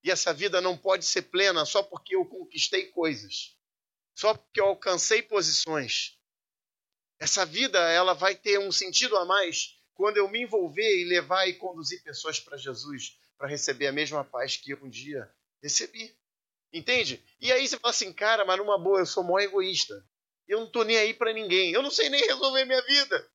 [0.04, 3.56] E essa vida não pode ser plena só porque eu conquistei coisas,
[4.15, 6.17] só porque eu alcancei posições.
[7.20, 11.48] Essa vida ela vai ter um sentido a mais quando eu me envolver e levar
[11.48, 16.17] e conduzir pessoas para Jesus, para receber a mesma paz que eu um dia recebi.
[16.74, 17.24] Entende?
[17.39, 19.94] E aí você fala assim, cara, mas numa boa, eu sou mó egoísta.
[20.48, 21.71] Eu não estou nem aí para ninguém.
[21.71, 23.32] Eu não sei nem resolver minha vida.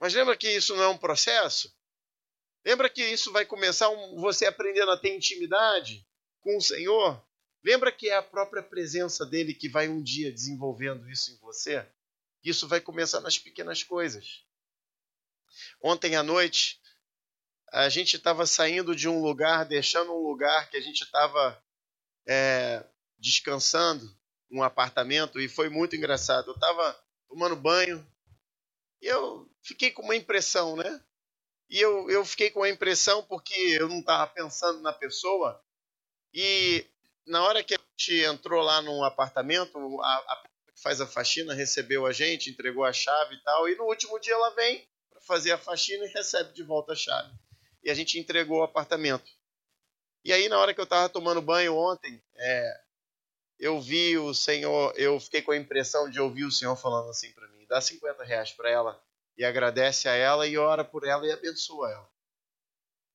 [0.00, 1.70] Mas lembra que isso não é um processo?
[2.64, 6.06] Lembra que isso vai começar você aprendendo a ter intimidade
[6.40, 7.22] com o Senhor?
[7.62, 11.86] Lembra que é a própria presença dele que vai um dia desenvolvendo isso em você?
[12.42, 14.42] Isso vai começar nas pequenas coisas.
[15.82, 16.80] Ontem à noite,
[17.70, 21.62] a gente estava saindo de um lugar, deixando um lugar que a gente estava
[22.26, 22.84] é,
[23.18, 24.10] descansando,
[24.50, 26.48] um apartamento, e foi muito engraçado.
[26.48, 26.98] Eu estava
[27.28, 28.06] tomando banho
[29.02, 31.02] e eu fiquei com uma impressão, né?
[31.68, 35.62] E eu, eu fiquei com a impressão, porque eu não estava pensando na pessoa,
[36.34, 36.84] e
[37.26, 41.54] na hora que a gente entrou lá no apartamento, a, pessoa que faz a faxina
[41.54, 45.20] recebeu a gente, entregou a chave e tal, e no último dia ela vem para
[45.20, 47.32] fazer a faxina e recebe de volta a chave.
[47.84, 49.30] E a gente entregou o apartamento.
[50.24, 52.80] E aí, na hora que eu estava tomando banho ontem, é,
[53.58, 57.32] eu vi o Senhor, eu fiquei com a impressão de ouvir o Senhor falando assim
[57.32, 59.09] para mim: dá 50 reais para ela
[59.40, 62.10] e agradece a ela e ora por ela e abençoa ela.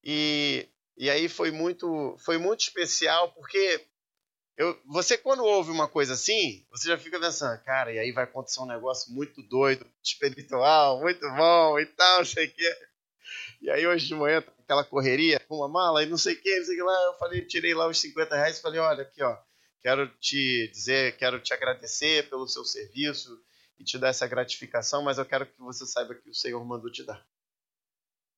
[0.03, 0.67] E,
[0.97, 3.85] e aí foi muito, foi muito especial porque
[4.57, 8.23] eu, você, quando ouve uma coisa assim, você já fica pensando, cara, e aí vai
[8.23, 12.75] acontecer um negócio muito doido, espiritual, muito bom e tal, não sei o quê.
[13.61, 16.57] E aí hoje de manhã, aquela correria com uma mala e não sei o que,
[16.57, 19.03] não sei o que lá, eu falei, tirei lá os 50 reais e falei, olha
[19.03, 19.37] aqui, ó,
[19.79, 23.44] quero te dizer, quero te agradecer pelo seu serviço
[23.77, 26.91] e te dar essa gratificação, mas eu quero que você saiba que o Senhor mandou
[26.91, 27.25] te dar.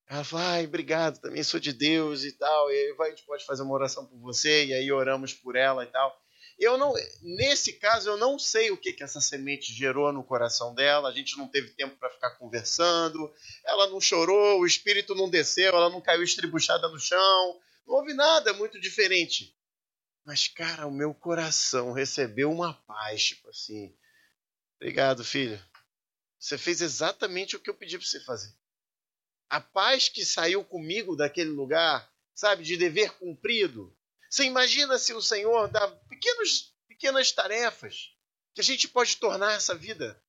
[0.06, 2.70] Ela falou, ai, obrigado, também sou de Deus e tal.
[2.70, 5.84] E aí a gente pode fazer uma oração por você, e aí oramos por ela
[5.84, 6.18] e tal.
[6.58, 10.74] Eu não, nesse caso, eu não sei o que, que essa semente gerou no coração
[10.74, 11.08] dela.
[11.08, 13.32] A gente não teve tempo para ficar conversando.
[13.64, 17.60] Ela não chorou, o espírito não desceu, ela não caiu estribuchada no chão.
[17.86, 19.54] Não houve nada muito diferente.
[20.24, 23.94] Mas, cara, o meu coração recebeu uma paz, tipo assim.
[24.80, 25.62] Obrigado, filho.
[26.38, 28.54] Você fez exatamente o que eu pedi para você fazer
[29.48, 33.96] a paz que saiu comigo daquele lugar, sabe, de dever cumprido.
[34.28, 38.10] Você imagina se o Senhor dá pequenos, pequenas tarefas
[38.54, 40.20] que a gente pode tornar essa vida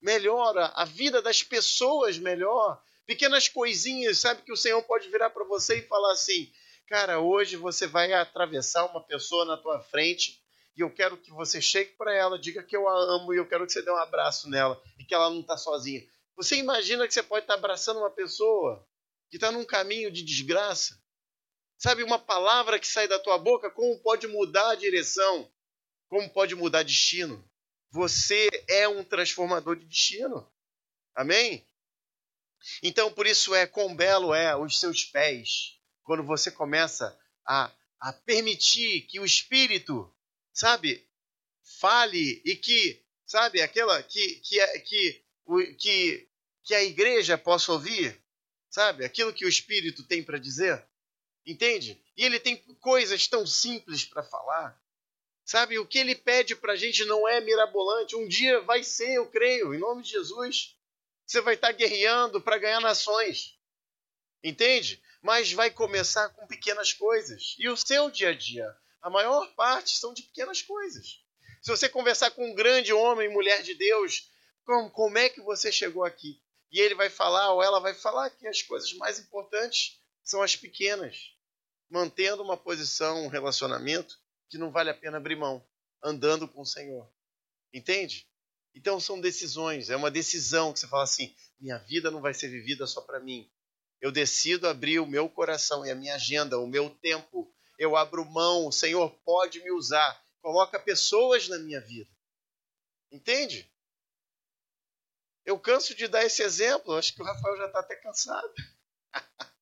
[0.00, 5.44] melhor, a vida das pessoas melhor, pequenas coisinhas, sabe, que o Senhor pode virar para
[5.44, 6.52] você e falar assim:
[6.88, 10.42] cara, hoje você vai atravessar uma pessoa na tua frente
[10.76, 13.46] e eu quero que você chegue para ela, diga que eu a amo e eu
[13.48, 16.06] quero que você dê um abraço nela e que ela não está sozinha.
[16.36, 18.86] Você imagina que você pode estar abraçando uma pessoa
[19.30, 21.00] que está num caminho de desgraça?
[21.78, 25.50] Sabe, uma palavra que sai da tua boca, como pode mudar a direção?
[26.08, 27.42] Como pode mudar destino?
[27.90, 30.46] Você é um transformador de destino.
[31.14, 31.66] Amém?
[32.82, 37.70] Então, por isso é quão belo é os seus pés quando você começa a,
[38.00, 40.12] a permitir que o Espírito,
[40.56, 41.06] sabe,
[41.78, 45.26] fale e que, sabe, aquela que, que, é, que
[45.78, 46.28] que,
[46.64, 48.20] que a igreja possa ouvir,
[48.68, 49.04] sabe?
[49.04, 50.84] Aquilo que o Espírito tem para dizer.
[51.46, 52.02] Entende?
[52.16, 54.80] E ele tem coisas tão simples para falar.
[55.44, 55.78] Sabe?
[55.78, 58.16] O que ele pede para a gente não é mirabolante.
[58.16, 60.76] Um dia vai ser, eu creio, em nome de Jesus.
[61.24, 63.56] Você vai estar tá guerreando para ganhar nações.
[64.42, 65.00] Entende?
[65.22, 67.54] Mas vai começar com pequenas coisas.
[67.58, 71.24] E o seu dia a dia, a maior parte são de pequenas coisas.
[71.62, 74.30] Se você conversar com um grande homem, mulher de Deus,
[74.64, 76.40] como, como é que você chegou aqui?
[76.70, 80.56] E ele vai falar, ou ela vai falar, que as coisas mais importantes são as
[80.56, 81.32] pequenas.
[81.88, 84.18] Mantendo uma posição, um relacionamento
[84.48, 85.64] que não vale a pena abrir mão,
[86.02, 87.08] andando com o Senhor.
[87.72, 88.28] Entende?
[88.74, 92.48] Então são decisões, é uma decisão que você fala assim: minha vida não vai ser
[92.48, 93.50] vivida só para mim.
[94.00, 97.52] Eu decido abrir o meu coração e a minha agenda, o meu tempo.
[97.78, 100.22] Eu abro mão, o Senhor pode me usar.
[100.40, 102.10] Coloca pessoas na minha vida.
[103.10, 103.70] Entende?
[105.44, 108.52] Eu canso de dar esse exemplo, acho que o Rafael já está até cansado.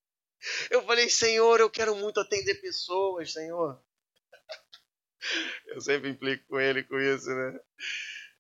[0.71, 3.83] Eu falei, Senhor, eu quero muito atender pessoas, Senhor.
[5.69, 7.59] Eu sempre implico com ele com isso, né?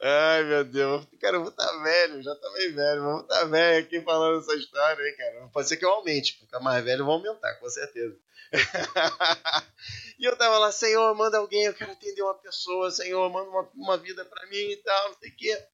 [0.02, 1.06] Ai, meu Deus.
[1.18, 3.86] Cara, eu vou estar tá velho, já tá meio velho, mas vou estar tá velho
[3.86, 5.48] aqui falando essa história aí, cara.
[5.48, 8.14] Pode ser que eu aumente, ficar mais velho eu vou aumentar, com certeza.
[10.18, 13.70] e eu tava lá, Senhor, manda alguém, eu quero atender uma pessoa, Senhor, manda uma,
[13.74, 15.68] uma vida para mim e tal, não sei o quê.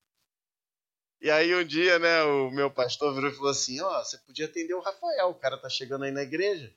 [1.23, 4.17] E aí um dia, né, o meu pastor virou e falou assim, ó, oh, você
[4.19, 6.75] podia atender o Rafael, o cara tá chegando aí na igreja.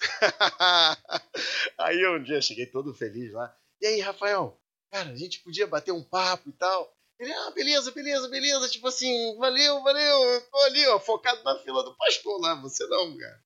[1.78, 3.54] aí um dia cheguei todo feliz lá.
[3.80, 4.60] E aí, Rafael,
[4.90, 6.92] cara, a gente podia bater um papo e tal.
[7.18, 8.68] Ele, ah, beleza, beleza, beleza.
[8.68, 10.24] Tipo assim, valeu, valeu.
[10.24, 12.54] Eu tô ali, ó, focado na fila do pastor lá.
[12.62, 13.44] Você não, cara.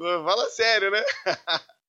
[0.00, 1.04] Fala sério, né?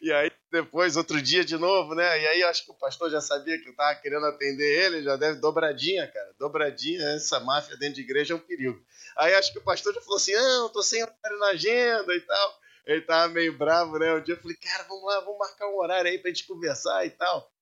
[0.00, 2.20] E aí, depois, outro dia de novo, né?
[2.20, 5.16] E aí, acho que o pastor já sabia que eu tava querendo atender ele, já
[5.16, 6.34] deve dobradinha, cara.
[6.38, 8.82] Dobradinha, essa máfia dentro de igreja é um perigo.
[9.16, 12.20] Aí, acho que o pastor já falou assim: não, tô sem horário na agenda e
[12.20, 12.60] tal.
[12.86, 14.14] Ele tava meio bravo, né?
[14.14, 17.04] Um dia eu falei: cara, vamos lá, vamos marcar um horário aí pra gente conversar
[17.06, 17.52] e tal.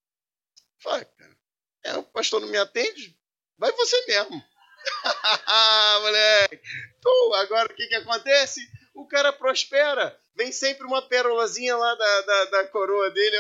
[0.78, 1.36] Falei, cara,
[1.84, 3.16] é, o pastor não me atende?
[3.58, 4.42] Vai você mesmo.
[6.02, 6.60] Moleque.
[6.98, 8.60] Então, agora o que que acontece?
[8.94, 13.36] O cara prospera vem sempre uma pérolazinha lá da, da, da coroa dele.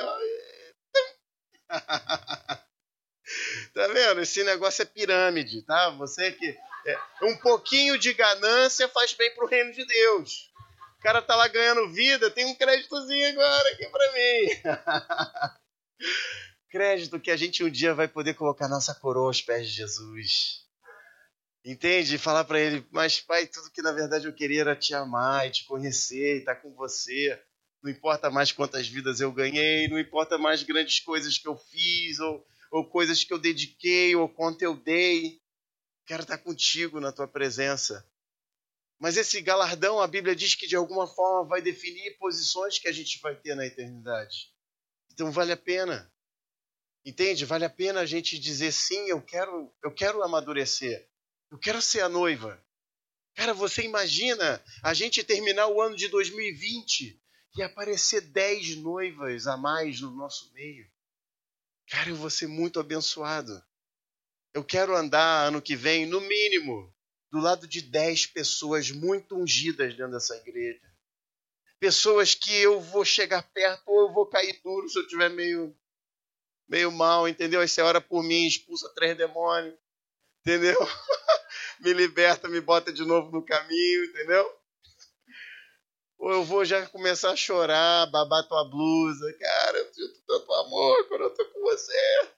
[3.72, 4.20] tá vendo?
[4.20, 5.90] Esse negócio é pirâmide, tá?
[5.90, 6.58] Você que.
[6.86, 10.52] É, um pouquinho de ganância faz bem pro reino de Deus.
[10.98, 14.48] O cara tá lá ganhando vida, tem um créditozinho agora aqui pra mim.
[16.68, 20.63] Crédito que a gente um dia vai poder colocar nossa coroa aos pés de Jesus.
[21.64, 22.18] Entende?
[22.18, 25.50] Falar para ele, mas pai, tudo que na verdade eu queria era te amar e
[25.50, 27.42] te conhecer e estar com você.
[27.82, 32.18] Não importa mais quantas vidas eu ganhei, não importa mais grandes coisas que eu fiz,
[32.18, 35.40] ou, ou coisas que eu dediquei, ou quanto eu dei.
[36.06, 38.06] Quero estar contigo na tua presença.
[38.98, 42.92] Mas esse galardão, a Bíblia diz que de alguma forma vai definir posições que a
[42.92, 44.52] gente vai ter na eternidade.
[45.12, 46.12] Então vale a pena.
[47.04, 47.46] Entende?
[47.46, 51.08] Vale a pena a gente dizer sim, eu quero, eu quero amadurecer.
[51.54, 52.60] Eu quero ser a noiva.
[53.36, 57.16] Cara, você imagina a gente terminar o ano de 2020
[57.56, 60.84] e aparecer 10 noivas a mais no nosso meio.
[61.86, 63.62] Cara, eu vou ser muito abençoado.
[64.52, 66.92] Eu quero andar ano que vem, no mínimo,
[67.30, 70.82] do lado de 10 pessoas muito ungidas dentro dessa igreja.
[71.78, 75.72] Pessoas que eu vou chegar perto ou eu vou cair duro se eu tiver meio
[76.66, 77.60] meio mal, entendeu?
[77.60, 79.76] Aí você ora por mim, expulsa três demônios,
[80.40, 80.76] entendeu?
[81.80, 84.58] me liberta, me bota de novo no caminho, entendeu?
[86.18, 89.32] Ou eu vou já começar a chorar, babar tua blusa.
[89.38, 92.28] Cara, eu sinto tanto amor quando eu tô com você.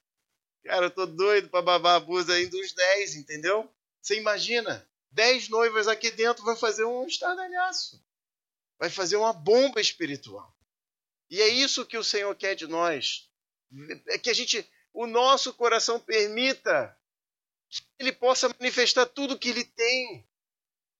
[0.64, 3.72] Cara, eu tô doido pra babar a blusa ainda dos 10, entendeu?
[4.02, 8.04] Você imagina, 10 noivas aqui dentro vai fazer um estardalhaço.
[8.78, 10.52] Vai fazer uma bomba espiritual.
[11.30, 13.28] E é isso que o Senhor quer de nós.
[14.08, 16.95] É que a gente, o nosso coração permita
[17.98, 20.26] ele possa manifestar tudo que ele tem.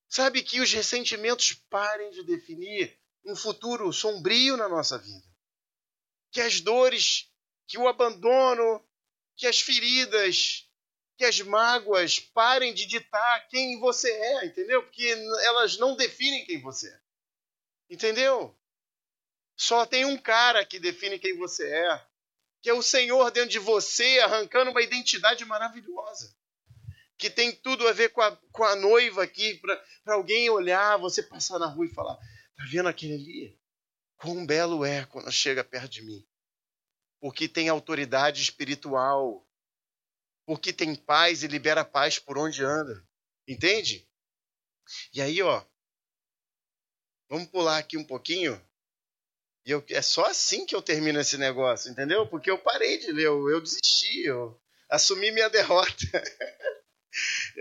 [0.08, 5.26] Sabe que os ressentimentos parem de definir um futuro sombrio na nossa vida.
[6.30, 7.30] Que as dores,
[7.66, 8.84] que o abandono,
[9.36, 10.68] que as feridas,
[11.16, 14.82] que as mágoas parem de ditar quem você é, entendeu?
[14.82, 15.08] Porque
[15.44, 17.00] elas não definem quem você é.
[17.90, 18.56] Entendeu?
[19.56, 22.06] Só tem um cara que define quem você é,
[22.60, 26.35] que é o Senhor dentro de você, arrancando uma identidade maravilhosa
[27.18, 29.54] que tem tudo a ver com a, com a noiva aqui,
[30.04, 33.58] para alguém olhar, você passar na rua e falar: tá vendo aquele ali?
[34.16, 36.26] Quão belo é quando chega perto de mim.
[37.20, 39.46] Porque tem autoridade espiritual.
[40.46, 43.04] Porque tem paz e libera paz por onde anda.
[43.48, 44.08] Entende?
[45.12, 45.64] E aí, ó.
[47.28, 48.60] Vamos pular aqui um pouquinho.
[49.64, 52.24] E eu, é só assim que eu termino esse negócio, entendeu?
[52.28, 56.22] Porque eu parei de ler, eu, eu desisti, eu assumi minha derrota.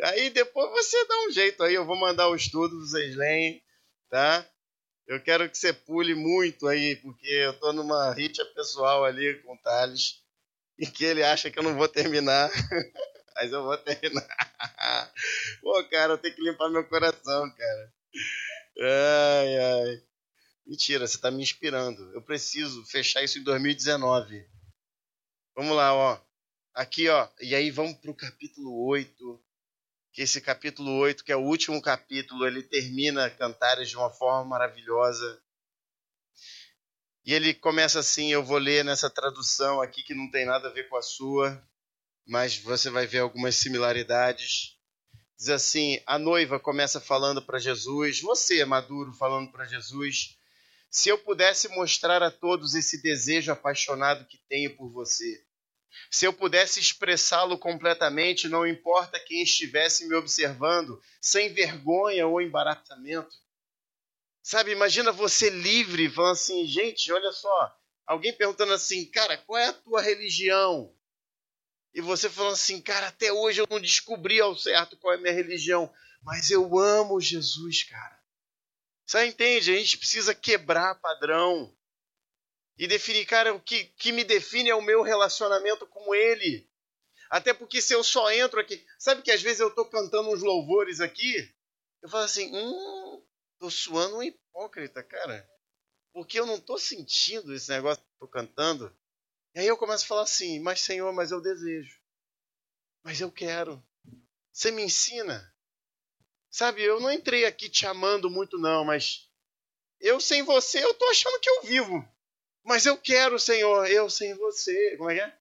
[0.03, 3.63] Aí depois você dá um jeito aí, eu vou mandar o estudo, vocês leem,
[4.09, 4.45] tá?
[5.07, 9.53] Eu quero que você pule muito aí, porque eu tô numa rixa pessoal ali com
[9.53, 10.21] o Thales,
[10.79, 12.49] e que ele acha que eu não vou terminar.
[13.35, 14.25] Mas eu vou terminar.
[15.61, 17.93] Pô, cara, eu tenho que limpar meu coração, cara.
[18.79, 20.03] Ai, ai.
[20.65, 22.13] Mentira, você tá me inspirando.
[22.13, 24.47] Eu preciso fechar isso em 2019.
[25.53, 26.19] Vamos lá, ó.
[26.73, 27.27] Aqui, ó.
[27.41, 29.44] E aí vamos pro capítulo 8
[30.15, 34.45] que esse capítulo 8, que é o último capítulo, ele termina Cantares de uma forma
[34.45, 35.43] maravilhosa.
[37.25, 40.71] E ele começa assim, eu vou ler nessa tradução aqui que não tem nada a
[40.71, 41.61] ver com a sua,
[42.25, 44.77] mas você vai ver algumas similaridades.
[45.37, 50.37] Diz assim: a noiva começa falando para Jesus, você maduro falando para Jesus,
[50.89, 55.44] se eu pudesse mostrar a todos esse desejo apaixonado que tenho por você,
[56.09, 63.35] se eu pudesse expressá-lo completamente, não importa quem estivesse me observando, sem vergonha ou embaraçamento.
[64.41, 67.75] Sabe, imagina você livre, falando assim, gente, olha só,
[68.05, 70.95] alguém perguntando assim, cara, qual é a tua religião?
[71.93, 75.19] E você falando assim, cara, até hoje eu não descobri ao certo qual é a
[75.19, 78.19] minha religião, mas eu amo Jesus, cara.
[79.05, 79.71] Você entende?
[79.71, 81.75] A gente precisa quebrar padrão
[82.77, 86.69] e definir, cara, o que, que me define é o meu relacionamento com Ele.
[87.29, 88.85] Até porque se eu só entro aqui.
[88.99, 91.53] Sabe que às vezes eu estou cantando uns louvores aqui?
[92.01, 93.25] Eu falo assim, hum,
[93.57, 95.49] tô suando um hipócrita, cara.
[96.13, 98.95] Porque eu não estou sentindo esse negócio que estou cantando.
[99.53, 101.99] E aí eu começo a falar assim, mas Senhor, mas eu desejo.
[103.03, 103.83] Mas eu quero.
[104.51, 105.53] Você me ensina.
[106.49, 109.29] Sabe, eu não entrei aqui te amando muito, não, mas
[109.99, 112.14] eu sem você, eu tô achando que eu vivo.
[112.65, 114.97] Mas eu quero, Senhor, eu sem você.
[114.97, 115.33] Como é que é?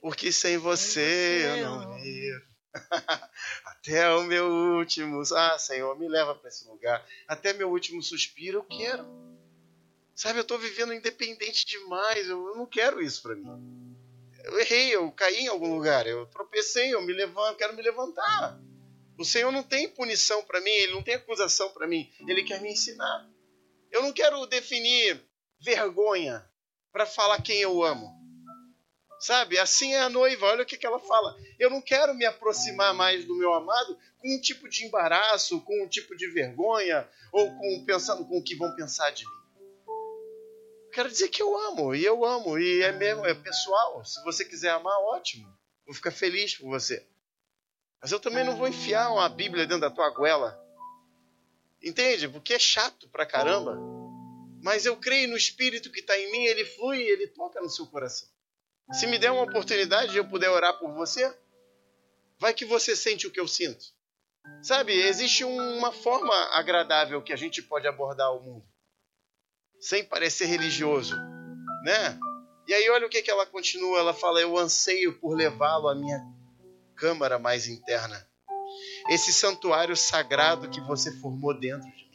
[0.00, 2.50] Porque sem você, eu não vivo.
[3.66, 5.20] Até o meu último.
[5.34, 7.04] Ah, Senhor, me leva para esse lugar.
[7.26, 9.04] Até meu último suspiro eu quero.
[10.14, 12.28] Sabe, eu estou vivendo independente demais.
[12.28, 13.96] Eu não quero isso para mim.
[14.44, 16.06] Eu errei, eu caí em algum lugar.
[16.06, 18.60] Eu tropecei, eu me levanto, quero me levantar.
[19.18, 22.10] O Senhor não tem punição para mim, Ele não tem acusação para mim.
[22.28, 23.28] Ele quer me ensinar.
[23.90, 25.20] Eu não quero definir
[25.60, 26.44] vergonha
[26.92, 28.18] para falar quem eu amo.
[29.20, 29.58] Sabe?
[29.58, 30.46] Assim é a noiva.
[30.46, 31.36] Olha o que, que ela fala.
[31.58, 35.84] Eu não quero me aproximar mais do meu amado com um tipo de embaraço, com
[35.84, 39.40] um tipo de vergonha, ou com pensando com o que vão pensar de mim.
[40.92, 44.04] Quero dizer que eu amo, e eu amo, e é mesmo, é pessoal.
[44.04, 45.46] Se você quiser amar, ótimo.
[45.86, 47.06] Vou ficar feliz por você.
[48.00, 50.58] Mas eu também não vou enfiar uma Bíblia dentro da tua goela.
[51.82, 52.28] Entende?
[52.28, 53.99] Porque é chato pra caramba.
[54.62, 57.70] Mas eu creio no Espírito que está em mim, ele flui e ele toca no
[57.70, 58.28] seu coração.
[58.92, 61.32] Se me der uma oportunidade de eu puder orar por você,
[62.38, 63.84] vai que você sente o que eu sinto.
[64.62, 68.66] Sabe, existe uma forma agradável que a gente pode abordar o mundo,
[69.80, 71.14] sem parecer religioso,
[71.84, 72.18] né?
[72.66, 75.94] E aí olha o que, que ela continua, ela fala: "Eu anseio por levá-lo à
[75.94, 76.20] minha
[76.96, 78.28] câmara mais interna,
[79.08, 82.09] esse santuário sagrado que você formou dentro de.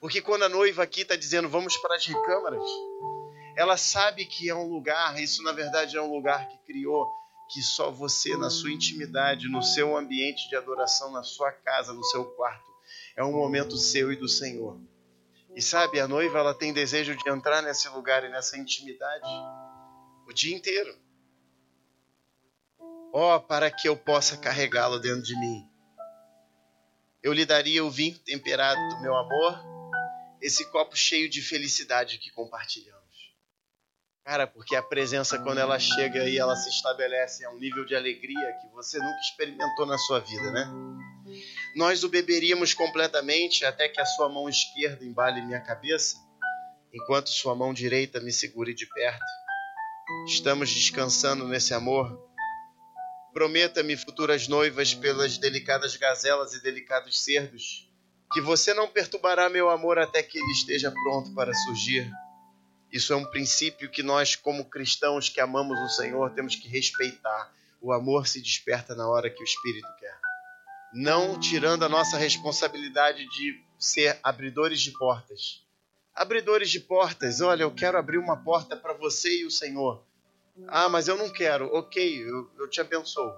[0.00, 2.62] Porque quando a noiva aqui está dizendo vamos para as recâmaras,
[3.56, 7.10] ela sabe que é um lugar, isso na verdade é um lugar que criou,
[7.48, 12.04] que só você, na sua intimidade, no seu ambiente de adoração, na sua casa, no
[12.04, 12.66] seu quarto,
[13.16, 14.78] é um momento seu e do Senhor.
[15.54, 19.26] E sabe, a noiva ela tem desejo de entrar nesse lugar e nessa intimidade
[20.28, 20.94] o dia inteiro.
[23.12, 25.66] Ó, oh, para que eu possa carregá-lo dentro de mim.
[27.22, 29.75] Eu lhe daria o vinho temperado do meu amor,
[30.40, 33.06] esse copo cheio de felicidade que compartilhamos.
[34.24, 37.94] Cara, porque a presença, quando ela chega e ela se estabelece, é um nível de
[37.94, 40.68] alegria que você nunca experimentou na sua vida, né?
[41.76, 46.16] Nós o beberíamos completamente até que a sua mão esquerda embale minha cabeça,
[46.92, 49.24] enquanto sua mão direita me segure de perto.
[50.26, 52.20] Estamos descansando nesse amor.
[53.32, 57.85] Prometa-me, futuras noivas, pelas delicadas gazelas e delicados cerdos,
[58.32, 62.10] que você não perturbará meu amor até que ele esteja pronto para surgir
[62.96, 67.52] isso é um princípio que nós, como cristãos que amamos o Senhor, temos que respeitar.
[67.80, 70.18] O amor se desperta na hora que o Espírito quer.
[70.94, 75.62] Não tirando a nossa responsabilidade de ser abridores de portas.
[76.14, 80.02] Abridores de portas, olha, eu quero abrir uma porta para você e o Senhor.
[80.68, 81.66] Ah, mas eu não quero.
[81.74, 83.30] Ok, eu, eu te abençoo.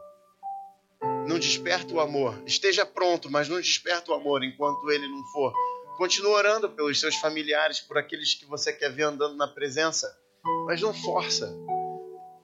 [1.26, 2.42] Não desperta o amor.
[2.46, 5.52] Esteja pronto, mas não desperta o amor enquanto ele não for
[5.98, 10.16] Continua orando pelos seus familiares, por aqueles que você quer ver andando na presença,
[10.64, 11.52] mas não força.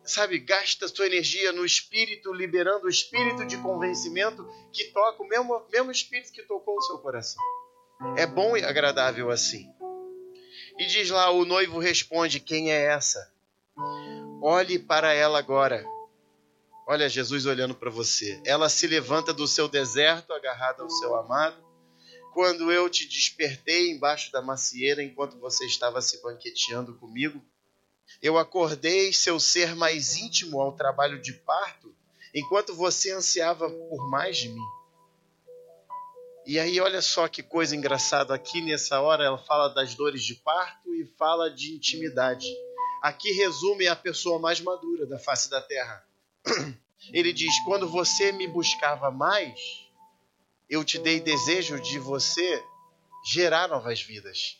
[0.03, 5.63] Sabe, gasta sua energia no espírito, liberando o espírito de convencimento que toca o mesmo,
[5.73, 7.41] mesmo espírito que tocou o seu coração.
[8.17, 9.73] É bom e agradável assim.
[10.77, 13.33] E diz lá: o noivo responde: Quem é essa?
[14.43, 15.87] Olhe para ela agora.
[16.87, 18.41] Olha Jesus olhando para você.
[18.45, 21.64] Ela se levanta do seu deserto, agarrada ao seu amado
[22.35, 27.41] quando eu te despertei embaixo da macieira enquanto você estava se banqueteando comigo.
[28.20, 31.95] Eu acordei seu ser mais íntimo ao trabalho de parto,
[32.35, 34.66] enquanto você ansiava por mais de mim.
[36.45, 40.35] E aí, olha só que coisa engraçada aqui nessa hora, ela fala das dores de
[40.35, 42.47] parto e fala de intimidade.
[43.01, 46.05] Aqui resume a pessoa mais madura da face da terra.
[47.13, 49.89] Ele diz: Quando você me buscava mais,
[50.69, 52.65] eu te dei desejo de você
[53.25, 54.59] gerar novas vidas.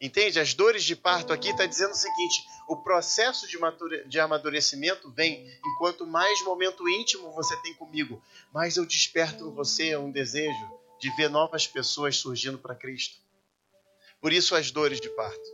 [0.00, 0.40] Entende?
[0.40, 3.58] As dores de parto aqui está dizendo o seguinte: o processo de,
[4.06, 9.96] de amadurecimento vem enquanto mais momento íntimo você tem comigo, mais eu desperto em você
[9.96, 13.16] um desejo de ver novas pessoas surgindo para Cristo.
[14.20, 15.53] Por isso as dores de parto.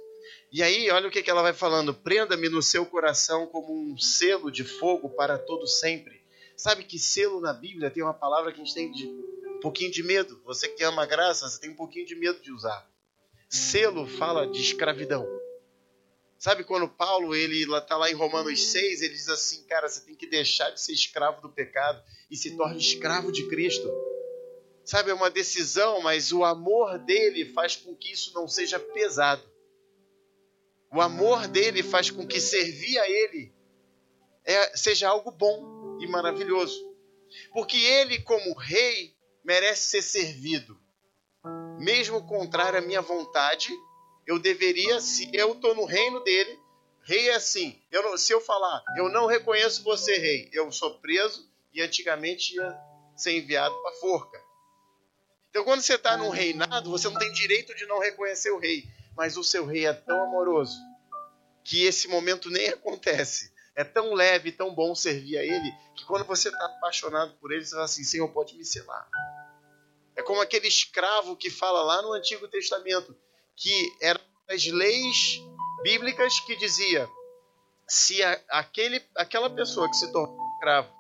[0.52, 4.50] E aí, olha o que, ela vai falando: prenda-me no seu coração como um selo
[4.50, 6.20] de fogo para todo sempre.
[6.56, 9.90] Sabe que selo na Bíblia tem uma palavra que a gente tem de um pouquinho
[9.90, 10.40] de medo.
[10.44, 12.88] Você que ama graça, você tem um pouquinho de medo de usar.
[13.48, 15.26] Selo fala de escravidão.
[16.38, 20.14] Sabe quando Paulo ele está lá em Romanos 6, ele diz assim, cara, você tem
[20.14, 23.86] que deixar de ser escravo do pecado e se torne escravo de Cristo.
[24.82, 29.49] Sabe, é uma decisão, mas o amor dele faz com que isso não seja pesado.
[30.92, 33.52] O amor dele faz com que servir a ele
[34.44, 36.90] é, seja algo bom e maravilhoso.
[37.52, 39.14] Porque ele, como rei,
[39.44, 40.80] merece ser servido.
[41.78, 43.70] Mesmo contrário à minha vontade,
[44.26, 46.58] eu deveria, se eu estou no reino dele,
[47.02, 47.80] rei é assim.
[47.90, 52.54] Eu não, se eu falar, eu não reconheço você, rei, eu sou preso e antigamente
[52.54, 52.78] ia
[53.16, 54.40] ser enviado para forca.
[55.50, 58.88] Então, quando você está num reinado, você não tem direito de não reconhecer o rei.
[59.20, 60.78] Mas o seu rei é tão amoroso
[61.62, 63.52] que esse momento nem acontece.
[63.76, 67.62] É tão leve, tão bom servir a Ele, que quando você está apaixonado por Ele,
[67.62, 69.06] você fala assim: Senhor, pode me selar.
[70.16, 73.14] É como aquele escravo que fala lá no Antigo Testamento,
[73.54, 75.38] que eram as leis
[75.82, 77.06] bíblicas que dizia:
[77.86, 80.90] se a, aquele, aquela pessoa que se tornou escravo,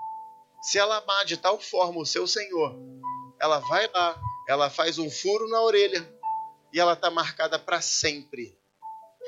[0.60, 2.76] se ela amar de tal forma o seu Senhor,
[3.40, 6.19] ela vai lá, ela faz um furo na orelha
[6.72, 8.58] e ela está marcada para sempre.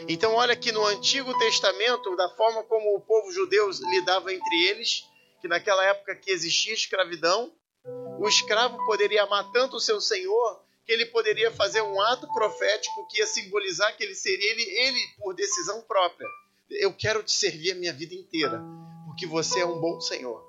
[0.09, 5.05] Então, olha que no Antigo Testamento, da forma como o povo judeu lidava entre eles,
[5.40, 7.53] que naquela época que existia escravidão,
[8.18, 13.07] o escravo poderia amar tanto o seu senhor que ele poderia fazer um ato profético
[13.09, 16.28] que ia simbolizar que ele seria ele, ele por decisão própria.
[16.70, 18.62] Eu quero te servir a minha vida inteira,
[19.07, 20.45] porque você é um bom senhor.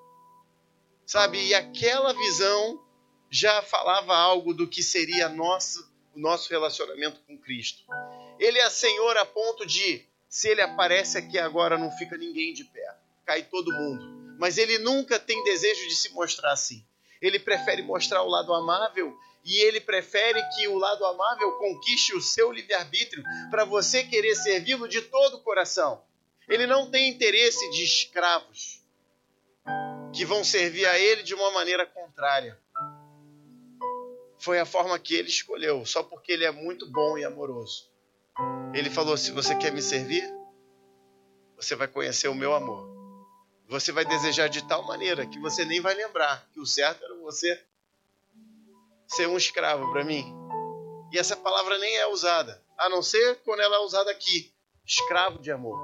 [1.06, 1.44] Sabe?
[1.44, 2.84] E aquela visão
[3.30, 7.84] já falava algo do que seria nosso, o nosso relacionamento com Cristo.
[8.40, 12.64] Ele é Senhor a ponto de, se ele aparece aqui agora, não fica ninguém de
[12.66, 12.96] pé,
[13.26, 14.36] cai todo mundo.
[14.40, 16.86] Mas ele nunca tem desejo de se mostrar assim.
[17.22, 22.22] Ele prefere mostrar o lado amável e ele prefere que o lado amável conquiste o
[22.22, 26.04] seu livre-arbítrio para você querer servi-lo de todo o coração.
[26.48, 28.82] Ele não tem interesse de escravos
[30.14, 32.60] que vão servir a ele de uma maneira contrária.
[34.44, 37.90] Foi a forma que ele escolheu, só porque ele é muito bom e amoroso.
[38.74, 40.22] Ele falou: se você quer me servir,
[41.56, 42.86] você vai conhecer o meu amor.
[43.70, 47.16] Você vai desejar de tal maneira que você nem vai lembrar que o certo era
[47.20, 47.58] você
[49.08, 50.26] ser um escravo para mim.
[51.14, 54.54] E essa palavra nem é usada, a não ser quando ela é usada aqui
[54.86, 55.80] escravo de amor.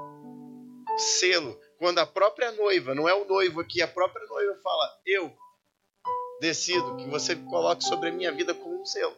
[0.98, 5.34] Selo, quando a própria noiva, não é o noivo aqui, a própria noiva fala: Eu
[6.40, 9.16] decido que você coloque sobre a minha vida como um selo.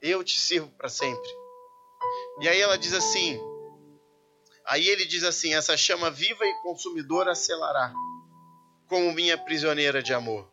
[0.00, 1.28] Eu te sirvo para sempre.
[2.40, 3.40] E aí ela diz assim:
[4.64, 7.92] Aí ele diz assim: Essa chama viva e consumidora selará,
[8.86, 10.48] como minha prisioneira de amor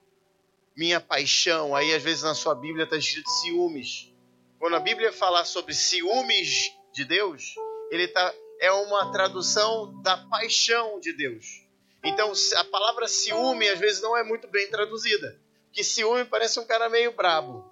[0.75, 1.75] minha paixão.
[1.75, 4.11] Aí às vezes na sua Bíblia está escrito ciúmes.
[4.59, 7.55] Quando a Bíblia fala sobre ciúmes de Deus,
[7.91, 11.63] ele tá, é uma tradução da paixão de Deus.
[12.03, 15.39] Então a palavra ciúme às vezes não é muito bem traduzida.
[15.75, 17.69] Que ciúme parece um cara meio brabo.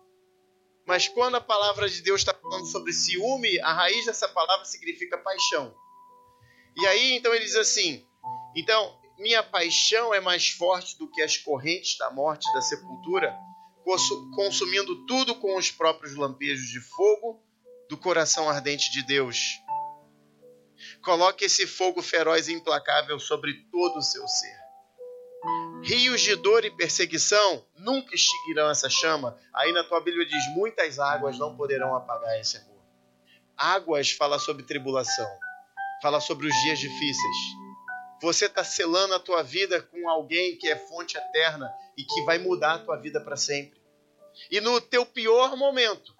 [0.85, 5.17] Mas quando a palavra de Deus está falando sobre ciúme, a raiz dessa palavra significa
[5.17, 5.73] paixão.
[6.75, 8.05] E aí então ele diz assim:
[8.53, 13.33] então minha paixão é mais forte do que as correntes da morte e da sepultura,
[14.35, 17.41] consumindo tudo com os próprios lampejos de fogo
[17.89, 19.61] do coração ardente de Deus.
[21.01, 24.62] Coloque esse fogo feroz e implacável sobre todo o seu ser.
[25.83, 29.37] Rios de dor e perseguição nunca extinguirão essa chama.
[29.53, 32.81] Aí na tua Bíblia diz: muitas águas não poderão apagar esse amor.
[33.57, 35.29] Águas fala sobre tribulação,
[36.01, 37.63] fala sobre os dias difíceis
[38.23, 42.37] você está selando a tua vida com alguém que é fonte eterna e que vai
[42.37, 43.77] mudar a tua vida para sempre.
[44.49, 46.15] E no teu pior momento,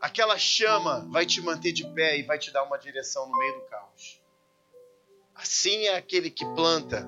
[0.00, 3.54] aquela chama vai te manter de pé e vai te dar uma direção no meio
[3.56, 4.22] do caos.
[5.34, 7.06] Assim é aquele que planta,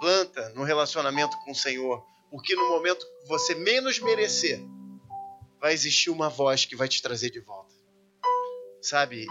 [0.00, 4.60] planta no relacionamento com o Senhor, porque no momento que você menos merecer,
[5.60, 7.72] vai existir uma voz que vai te trazer de volta.
[8.80, 9.26] Sabe?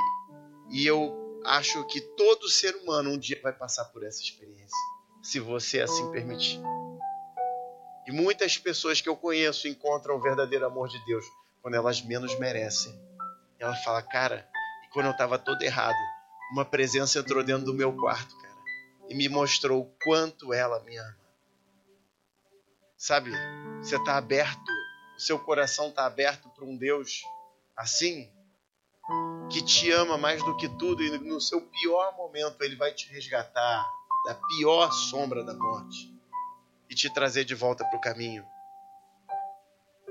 [0.69, 4.77] E eu acho que todo ser humano um dia vai passar por essa experiência,
[5.23, 6.61] se você assim permitir.
[8.07, 11.25] E muitas pessoas que eu conheço encontram o verdadeiro amor de Deus
[11.61, 12.93] quando elas menos merecem.
[13.59, 14.47] Ela fala, cara,
[14.83, 15.97] e quando eu estava todo errado,
[16.51, 18.48] uma presença entrou dentro do meu quarto, cara,
[19.09, 21.17] e me mostrou o quanto ela me ama.
[22.95, 23.31] Sabe,
[23.81, 24.71] você está aberto,
[25.17, 27.23] o seu coração está aberto para um Deus
[27.75, 28.29] assim,
[29.49, 33.09] que te ama mais do que tudo e no seu pior momento ele vai te
[33.09, 33.89] resgatar
[34.25, 36.13] da pior sombra da morte
[36.89, 38.45] e te trazer de volta para o caminho.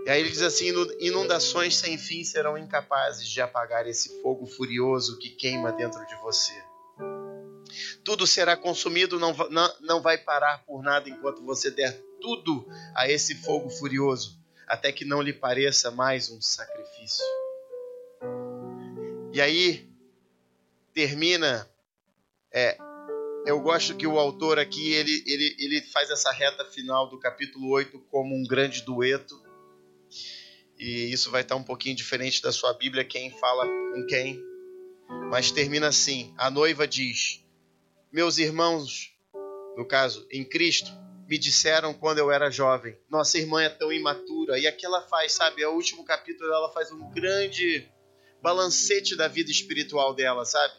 [0.06, 0.68] E aí ele diz assim:
[1.00, 6.67] inundações sem fim serão incapazes de apagar esse fogo furioso que queima dentro de você.
[8.04, 13.08] Tudo será consumido, não, não, não vai parar por nada enquanto você der tudo a
[13.08, 17.24] esse fogo furioso, até que não lhe pareça mais um sacrifício.
[19.32, 19.88] E aí
[20.92, 21.68] termina.
[22.52, 22.76] É,
[23.46, 27.70] eu gosto que o autor aqui ele, ele, ele faz essa reta final do capítulo
[27.70, 29.40] 8 como um grande dueto.
[30.78, 34.42] E isso vai estar um pouquinho diferente da sua Bíblia, quem fala com quem.
[35.30, 37.44] Mas termina assim: a noiva diz:
[38.10, 39.12] Meus irmãos,
[39.76, 40.90] no caso, em Cristo,
[41.28, 44.58] me disseram quando eu era jovem, nossa irmã é tão imatura.
[44.58, 47.86] E aqui ela faz, sabe, é o último capítulo ela faz um grande
[48.40, 50.72] balancete da vida espiritual dela, sabe?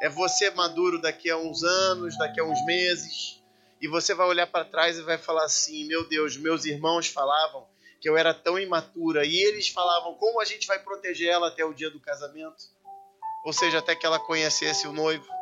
[0.00, 3.42] É você maduro daqui a uns anos, daqui a uns meses,
[3.78, 7.68] e você vai olhar para trás e vai falar assim: meu Deus, meus irmãos falavam
[8.00, 11.64] que eu era tão imatura, e eles falavam como a gente vai proteger ela até
[11.66, 12.64] o dia do casamento,
[13.44, 15.41] ou seja, até que ela conhecesse o noivo.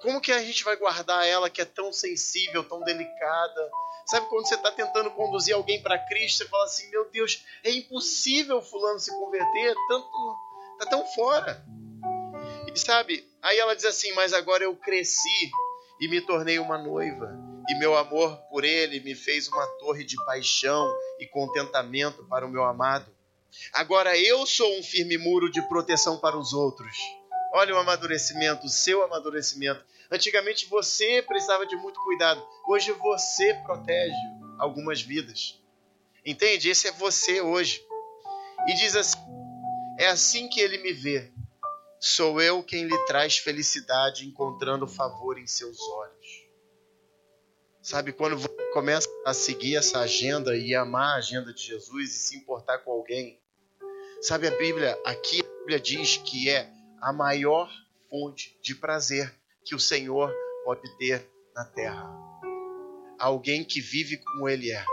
[0.00, 3.70] Como que a gente vai guardar ela que é tão sensível, tão delicada?
[4.06, 7.70] Sabe quando você está tentando conduzir alguém para Cristo, você fala assim: meu Deus, é
[7.70, 10.36] impossível fulano se converter, tanto
[10.78, 11.62] tá tão fora.
[12.66, 15.50] E sabe, aí ela diz assim: mas agora eu cresci
[16.00, 17.36] e me tornei uma noiva,
[17.68, 22.50] e meu amor por ele me fez uma torre de paixão e contentamento para o
[22.50, 23.12] meu amado.
[23.72, 26.96] Agora eu sou um firme muro de proteção para os outros.
[27.52, 29.84] Olha o amadurecimento, o seu amadurecimento.
[30.10, 32.42] Antigamente você precisava de muito cuidado.
[32.66, 34.14] Hoje você protege
[34.58, 35.60] algumas vidas.
[36.24, 36.68] Entende?
[36.68, 37.82] Esse é você hoje.
[38.66, 39.18] E diz assim:
[39.98, 41.30] é assim que ele me vê.
[42.00, 46.46] Sou eu quem lhe traz felicidade, encontrando favor em seus olhos.
[47.82, 52.18] Sabe, quando você começa a seguir essa agenda e amar a agenda de Jesus e
[52.18, 53.40] se importar com alguém,
[54.20, 56.70] sabe, a Bíblia, aqui a Bíblia diz que é
[57.00, 57.70] a maior
[58.10, 59.34] fonte de prazer
[59.64, 60.34] que o Senhor
[60.64, 62.08] pode ter na terra.
[63.18, 64.84] Alguém que vive como Ele é.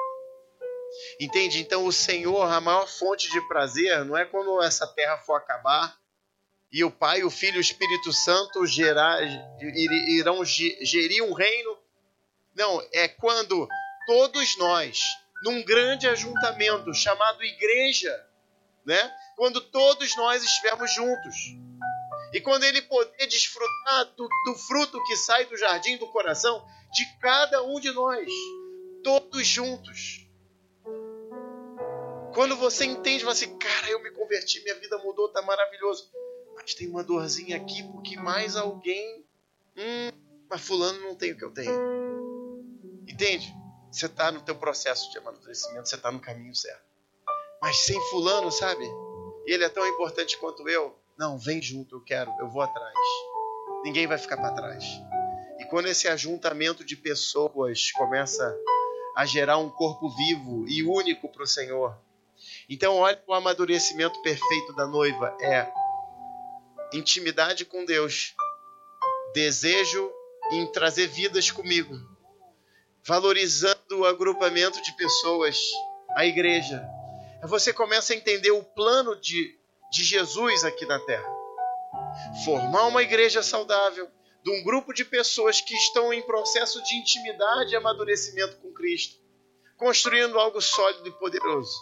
[1.20, 1.60] Entende?
[1.60, 5.98] Então, o Senhor, a maior fonte de prazer, não é quando essa terra for acabar
[6.72, 9.20] e o Pai, o Filho e o Espírito Santo gerar,
[9.62, 11.78] irão gerir um reino
[12.56, 13.68] não, é quando
[14.08, 15.02] todos nós,
[15.44, 18.26] num grande ajuntamento chamado igreja,
[18.86, 19.14] né?
[19.36, 21.36] Quando todos nós estivermos juntos.
[22.36, 27.06] E quando ele poder desfrutar do, do fruto que sai do jardim do coração de
[27.22, 28.30] cada um de nós,
[29.02, 30.28] todos juntos.
[32.34, 36.12] Quando você entende, você assim, cara, eu me converti, minha vida mudou, tá maravilhoso.
[36.54, 39.26] Mas tem uma dorzinha aqui porque mais alguém.
[39.78, 40.12] Hum,
[40.50, 41.72] mas fulano não tem o que eu tenho.
[43.08, 43.56] Entende?
[43.90, 46.84] Você está no teu processo de amadurecimento, você está no caminho certo.
[47.62, 48.84] Mas sem fulano, sabe?
[49.46, 51.00] Ele é tão importante quanto eu.
[51.18, 52.94] Não, vem junto, eu quero, eu vou atrás.
[53.84, 54.84] Ninguém vai ficar para trás.
[55.60, 58.56] E quando esse ajuntamento de pessoas começa
[59.16, 61.98] a gerar um corpo vivo e único para o Senhor.
[62.70, 65.72] Então, olha o amadurecimento perfeito da noiva: é
[66.94, 68.36] intimidade com Deus,
[69.34, 70.12] desejo
[70.52, 72.16] em trazer vidas comigo
[73.06, 75.60] valorizando o agrupamento de pessoas,
[76.16, 76.84] a igreja.
[77.44, 79.55] Você começa a entender o plano de,
[79.96, 81.28] de Jesus aqui na terra.
[82.44, 84.10] Formar uma igreja saudável,
[84.44, 89.20] de um grupo de pessoas que estão em processo de intimidade e amadurecimento com Cristo,
[89.78, 91.74] construindo algo sólido e poderoso.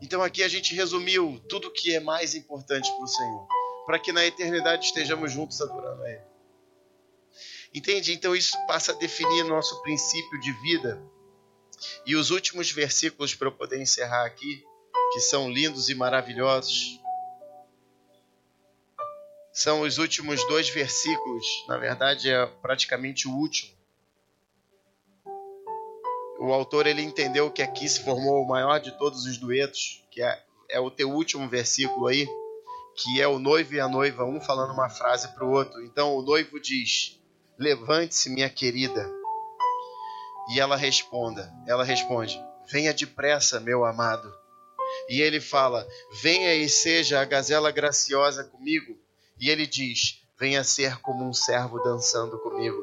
[0.00, 3.46] Então aqui a gente resumiu tudo o que é mais importante para o Senhor,
[3.84, 6.24] para que na eternidade estejamos juntos adorando a Ele.
[7.74, 8.14] Entende?
[8.14, 11.02] Então isso passa a definir nosso princípio de vida.
[12.06, 14.64] E os últimos versículos para eu poder encerrar aqui,
[15.16, 17.00] que são lindos e maravilhosos,
[19.50, 23.74] são os últimos dois versículos, na verdade é praticamente o último.
[26.38, 30.20] O autor ele entendeu que aqui se formou o maior de todos os duetos, que
[30.20, 32.28] é, é o teu último versículo aí,
[32.94, 35.82] que é o noivo e a noiva, um falando uma frase para o outro.
[35.82, 37.18] Então o noivo diz:
[37.58, 39.10] Levante-se, minha querida.
[40.52, 42.38] E ela responda, ela responde:
[42.70, 44.44] Venha depressa, meu amado.
[45.08, 45.86] E ele fala:
[46.22, 48.98] Venha e seja a gazela graciosa comigo.
[49.40, 52.82] E ele diz: Venha ser como um servo dançando comigo.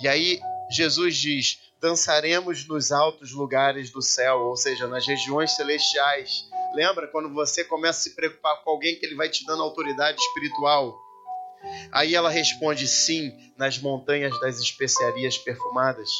[0.00, 0.40] E aí
[0.70, 6.44] Jesus diz: Dançaremos nos altos lugares do céu, ou seja, nas regiões celestiais.
[6.74, 10.20] Lembra quando você começa a se preocupar com alguém que ele vai te dando autoridade
[10.20, 10.98] espiritual?
[11.92, 16.10] Aí ela responde: Sim, nas montanhas das especiarias perfumadas.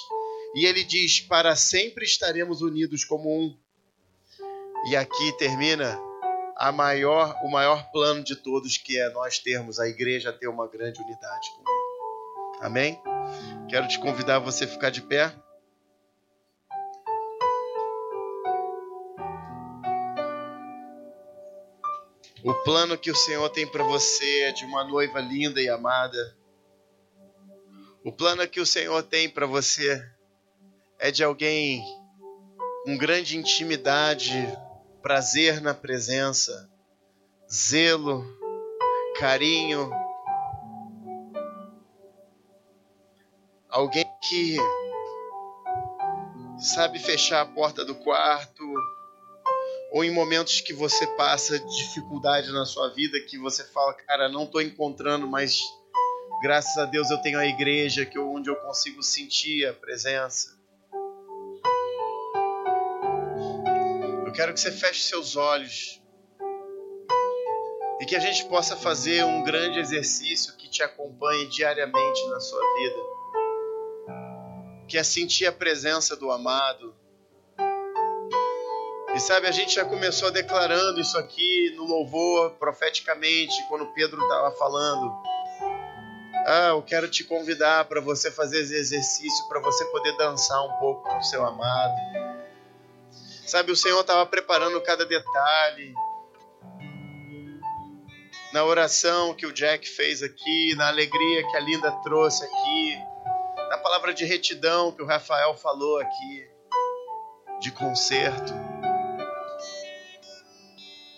[0.54, 3.56] E ele diz: Para sempre estaremos unidos como um.
[4.86, 6.00] E aqui termina
[6.56, 10.66] a maior, o maior plano de todos, que é nós termos a igreja ter uma
[10.66, 11.78] grande unidade com ele.
[12.60, 13.00] Amém?
[13.68, 15.32] Quero te convidar a você ficar de pé.
[22.42, 26.36] O plano que o Senhor tem para você é de uma noiva linda e amada.
[28.04, 30.02] O plano que o Senhor tem para você
[30.98, 31.84] é de alguém
[32.84, 34.32] com grande intimidade,
[35.02, 36.68] prazer na presença,
[37.50, 38.24] zelo,
[39.16, 39.90] carinho.
[43.68, 44.56] Alguém que
[46.58, 48.64] sabe fechar a porta do quarto,
[49.92, 54.44] ou em momentos que você passa dificuldade na sua vida, que você fala, cara, não
[54.44, 55.60] estou encontrando, mas
[56.42, 60.57] graças a Deus eu tenho a igreja que onde eu consigo sentir a presença.
[64.38, 66.00] Quero que você feche seus olhos.
[68.00, 72.62] E que a gente possa fazer um grande exercício que te acompanhe diariamente na sua
[72.76, 72.96] vida.
[74.86, 76.94] Que é sentir a presença do amado.
[79.12, 84.52] E sabe, a gente já começou declarando isso aqui no louvor, profeticamente, quando Pedro estava
[84.52, 85.12] falando.
[86.46, 90.78] Ah, eu quero te convidar para você fazer esse exercício, para você poder dançar um
[90.78, 92.27] pouco com o seu amado.
[93.48, 95.94] Sabe, o Senhor estava preparando cada detalhe.
[98.52, 102.98] Na oração que o Jack fez aqui, na alegria que a Linda trouxe aqui,
[103.70, 106.46] na palavra de retidão que o Rafael falou aqui,
[107.60, 108.52] de conserto.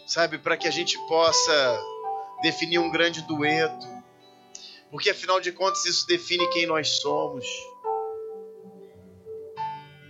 [0.06, 1.80] Sabe, para que a gente possa
[2.42, 4.00] definir um grande dueto
[4.90, 7.46] porque afinal de contas isso define quem nós somos.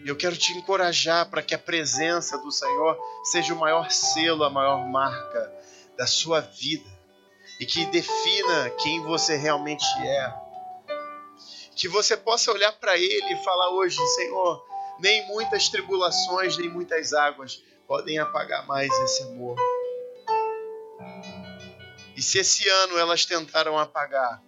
[0.04, 4.50] Eu quero te encorajar para que a presença do Senhor seja o maior selo, a
[4.50, 5.52] maior marca
[5.96, 6.88] da sua vida
[7.60, 10.34] e que defina quem você realmente é.
[11.76, 14.64] Que você possa olhar para Ele e falar hoje, Senhor,
[14.98, 19.56] nem muitas tribulações, nem muitas águas podem apagar mais esse amor.
[22.16, 24.42] E se esse ano elas tentaram apagar,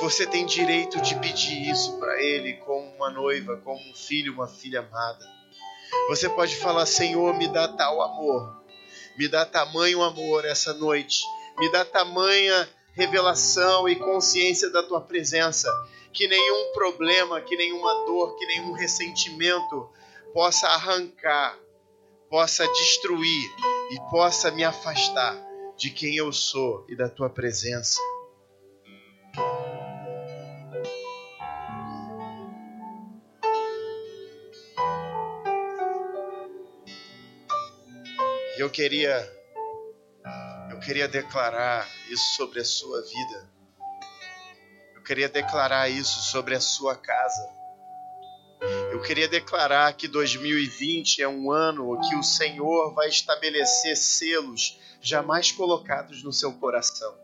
[0.00, 4.48] você tem direito de pedir isso para Ele como uma noiva, como um filho, uma
[4.48, 5.26] filha amada.
[6.08, 8.62] Você pode falar: Senhor, me dá tal amor,
[9.18, 11.22] me dá tamanho amor essa noite,
[11.58, 15.70] me dá tamanha revelação e consciência da tua presença,
[16.12, 19.88] que nenhum problema, que nenhuma dor, que nenhum ressentimento
[20.32, 21.56] possa arrancar,
[22.28, 23.50] possa destruir
[23.90, 25.36] e possa me afastar
[25.76, 28.00] de quem eu sou e da tua presença.
[38.60, 39.40] Eu queria
[40.70, 43.50] eu queria declarar isso sobre a sua vida.
[44.94, 47.48] Eu queria declarar isso sobre a sua casa.
[48.92, 55.50] Eu queria declarar que 2020 é um ano que o Senhor vai estabelecer selos jamais
[55.50, 57.18] colocados no seu coração.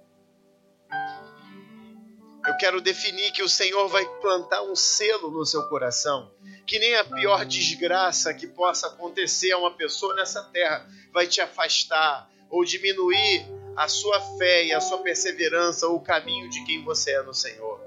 [2.46, 6.32] Eu quero definir que o Senhor vai plantar um selo no seu coração,
[6.66, 11.40] que nem a pior desgraça que possa acontecer a uma pessoa nessa terra vai te
[11.40, 13.44] afastar ou diminuir
[13.76, 17.34] a sua fé e a sua perseverança ou o caminho de quem você é no
[17.34, 17.80] Senhor.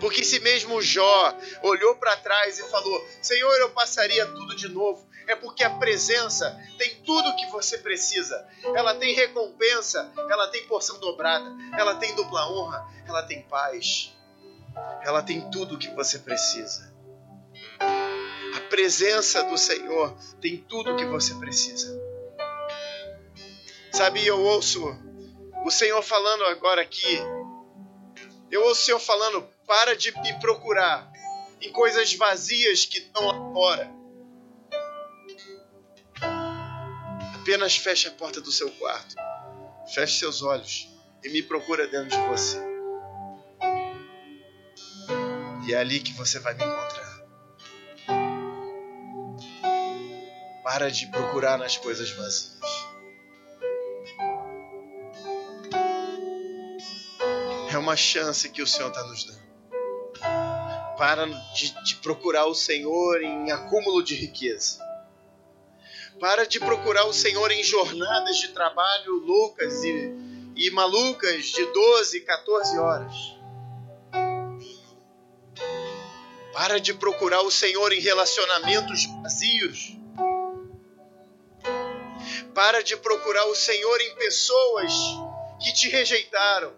[0.00, 5.06] Porque se mesmo Jó olhou para trás e falou: Senhor, eu passaria tudo de novo,
[5.26, 8.46] é porque a presença tem tudo o que você precisa.
[8.74, 14.12] Ela tem recompensa, ela tem porção dobrada, ela tem dupla honra, ela tem paz,
[15.02, 16.92] ela tem tudo o que você precisa.
[17.80, 21.98] A presença do Senhor tem tudo o que você precisa.
[23.92, 24.84] Sabe, eu ouço
[25.64, 27.18] o Senhor falando agora aqui.
[28.50, 31.10] Eu ouço o Senhor falando: para de me procurar
[31.60, 33.99] em coisas vazias que estão lá fora
[37.40, 39.14] Apenas feche a porta do seu quarto.
[39.94, 40.90] Feche seus olhos
[41.24, 42.62] e me procura dentro de você.
[45.66, 47.20] E é ali que você vai me encontrar.
[50.62, 52.60] Para de procurar nas coisas vazias.
[57.72, 59.50] É uma chance que o Senhor está nos dando.
[60.98, 61.24] Para
[61.54, 64.89] de, de procurar o Senhor em acúmulo de riqueza
[66.20, 70.14] para de procurar o Senhor em jornadas de trabalho loucas e,
[70.54, 73.14] e malucas de 12, 14 horas.
[76.52, 79.96] Para de procurar o Senhor em relacionamentos vazios.
[82.54, 84.92] Para de procurar o Senhor em pessoas
[85.58, 86.74] que te rejeitaram.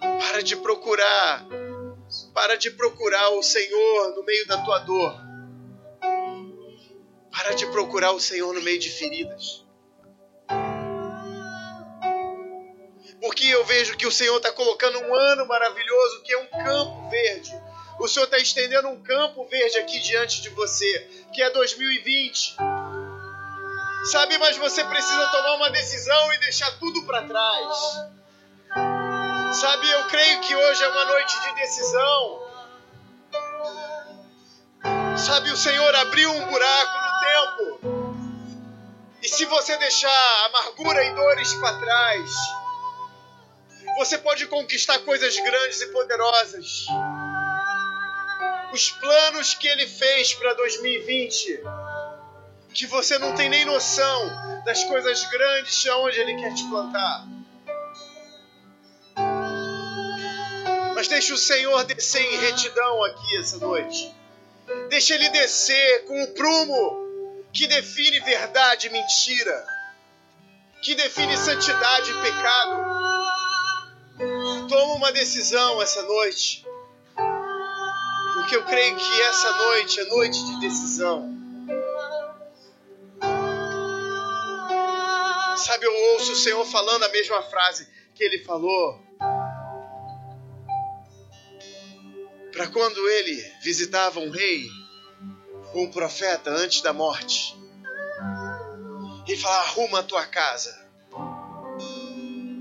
[0.00, 1.44] Para de procurar
[2.40, 5.14] para de procurar o Senhor no meio da tua dor.
[7.30, 9.62] Para de procurar o Senhor no meio de feridas.
[13.20, 17.10] Porque eu vejo que o Senhor está colocando um ano maravilhoso que é um campo
[17.10, 17.52] verde.
[18.00, 20.98] O Senhor está estendendo um campo verde aqui diante de você,
[21.34, 22.56] que é 2020.
[24.12, 28.19] Sabe, mas você precisa tomar uma decisão e deixar tudo para trás.
[29.52, 32.40] Sabe, eu creio que hoje é uma noite de decisão.
[35.18, 37.80] Sabe, o Senhor abriu um buraco no tempo.
[39.20, 42.30] E se você deixar amargura e dores para trás,
[43.98, 46.86] você pode conquistar coisas grandes e poderosas.
[48.72, 51.60] os planos que Ele fez para 2020,
[52.72, 57.39] que você não tem nem noção das coisas grandes aonde Ele quer te plantar.
[61.00, 64.14] Mas deixe o Senhor descer em retidão aqui essa noite.
[64.90, 69.66] Deixe Ele descer com o prumo que define verdade e mentira,
[70.82, 72.84] que define santidade e pecado.
[74.68, 76.66] Toma uma decisão essa noite
[78.34, 81.34] porque eu creio que essa noite é noite de decisão.
[85.56, 89.09] Sabe, eu ouço o Senhor falando a mesma frase que ele falou.
[92.60, 94.68] Para quando ele visitava um rei,
[95.74, 97.56] um profeta antes da morte,
[99.26, 100.86] e falava: arruma a tua casa,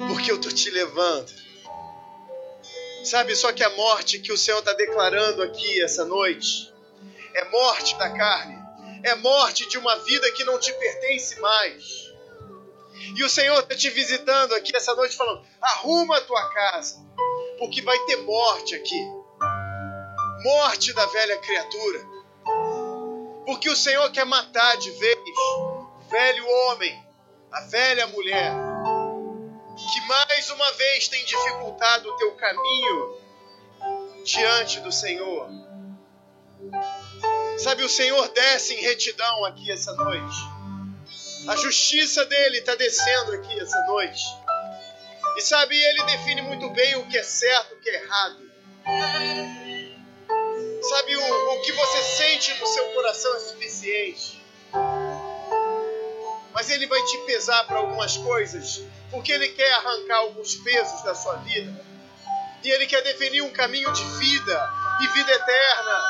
[0.08, 1.30] porque eu tô te levando
[3.04, 6.74] Sabe, só que a morte que o Senhor está declarando aqui essa noite
[7.34, 8.58] é morte da carne,
[9.04, 12.10] é morte de uma vida que não te pertence mais.
[13.18, 16.96] E o Senhor está te visitando aqui essa noite falando: arruma a tua casa,
[17.58, 19.19] porque vai ter morte aqui
[20.44, 22.06] morte da velha criatura.
[23.46, 27.04] Porque o Senhor quer matar de vez o velho homem,
[27.52, 28.70] a velha mulher
[29.88, 33.18] que mais uma vez tem dificultado o teu caminho
[34.26, 35.50] diante do Senhor.
[37.58, 40.38] Sabe, o Senhor desce em retidão aqui essa noite.
[41.48, 44.24] A justiça dele está descendo aqui essa noite.
[45.38, 48.52] E sabe, ele define muito bem o que é certo e o que é errado.
[50.82, 54.42] Sabe, o, o que você sente no seu coração é suficiente.
[56.54, 61.16] Mas ele vai te pesar para algumas coisas porque Ele quer arrancar alguns pesos da
[61.16, 61.74] sua vida.
[62.64, 66.04] E Ele quer definir um caminho de vida e vida eterna.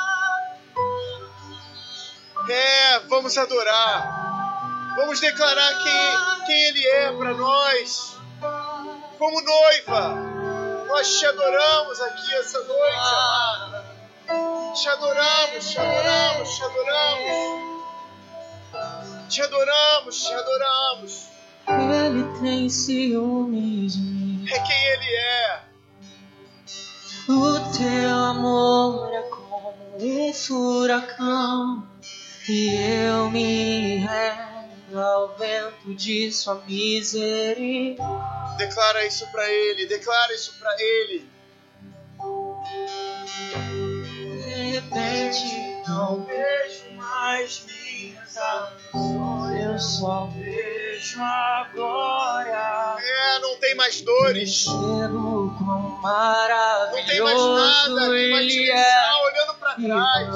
[2.50, 4.96] É, vamos adorar.
[4.96, 8.18] Vamos declarar quem, quem Ele é para nós.
[9.18, 10.16] Como noiva,
[10.88, 13.89] nós te adoramos aqui essa noite.
[14.30, 17.70] Te adoramos, te adoramos, te adoramos.
[19.28, 21.28] Te adoramos, te adoramos.
[21.68, 24.46] Ele tem ciúmes de mim.
[24.52, 25.62] É quem ele é.
[27.28, 31.88] O teu amor é como um furacão
[32.48, 38.58] e eu me rendo ao vento de sua misericórdia.
[38.58, 41.30] Declara isso para ele, declara isso para ele.
[45.30, 52.98] Repente não vejo mais minhas ações, eu só vejo a glória.
[53.00, 54.66] É, não tem mais dores.
[54.66, 56.02] Percebo quão
[56.92, 60.36] Não tem mais maravilhoso nada que vai te ele deixar é olhando para trás.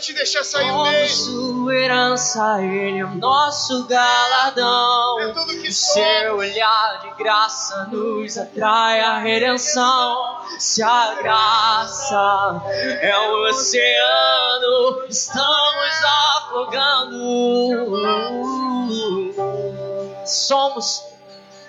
[0.00, 1.62] Vai te deixar sair Como mesmo.
[1.62, 5.20] sua herança, ele é o nosso galardão.
[5.20, 5.92] É tudo que somos.
[5.92, 10.40] seu olhar de graça nos atrai a redenção.
[10.58, 12.62] Se a graça
[13.02, 16.04] é o oceano, estamos
[16.38, 17.20] afogando.
[20.24, 21.04] Somos,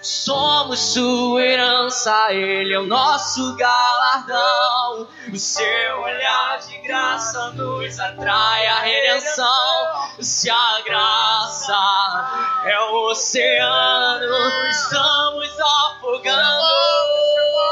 [0.02, 5.08] somos sua herança, ele é o nosso galardão.
[5.32, 10.12] O seu olhar de graça nos atrai a redenção.
[10.20, 17.71] Se a graça é o oceano, estamos afogando.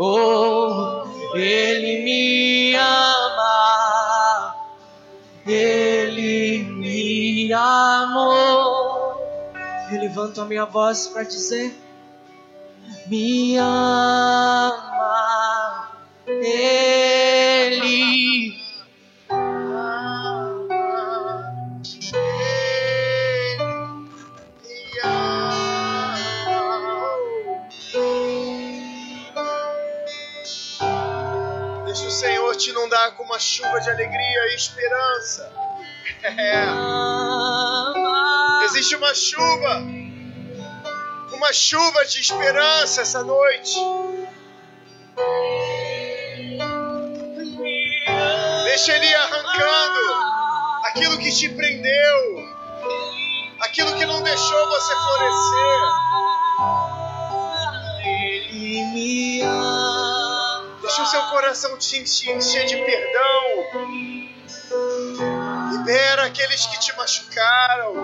[0.00, 1.02] Oh,
[1.34, 4.54] ele me ama.
[5.44, 9.20] Ele me amou.
[9.90, 11.76] Eu levanto a minha voz para dizer:
[13.08, 14.78] Me ama.
[16.28, 17.57] Ele
[32.54, 35.52] te inundar com uma chuva de alegria e esperança.
[36.24, 36.64] É.
[38.64, 39.82] Existe uma chuva,
[41.32, 43.78] uma chuva de esperança essa noite.
[48.64, 50.28] Deixa ele arrancando
[50.84, 52.48] aquilo que te prendeu,
[53.60, 56.27] aquilo que não deixou você florescer.
[60.98, 61.02] Ama.
[61.02, 61.98] Deixa o seu coração te
[62.30, 63.68] encher de perdão.
[65.72, 67.94] Libera aqueles que te machucaram.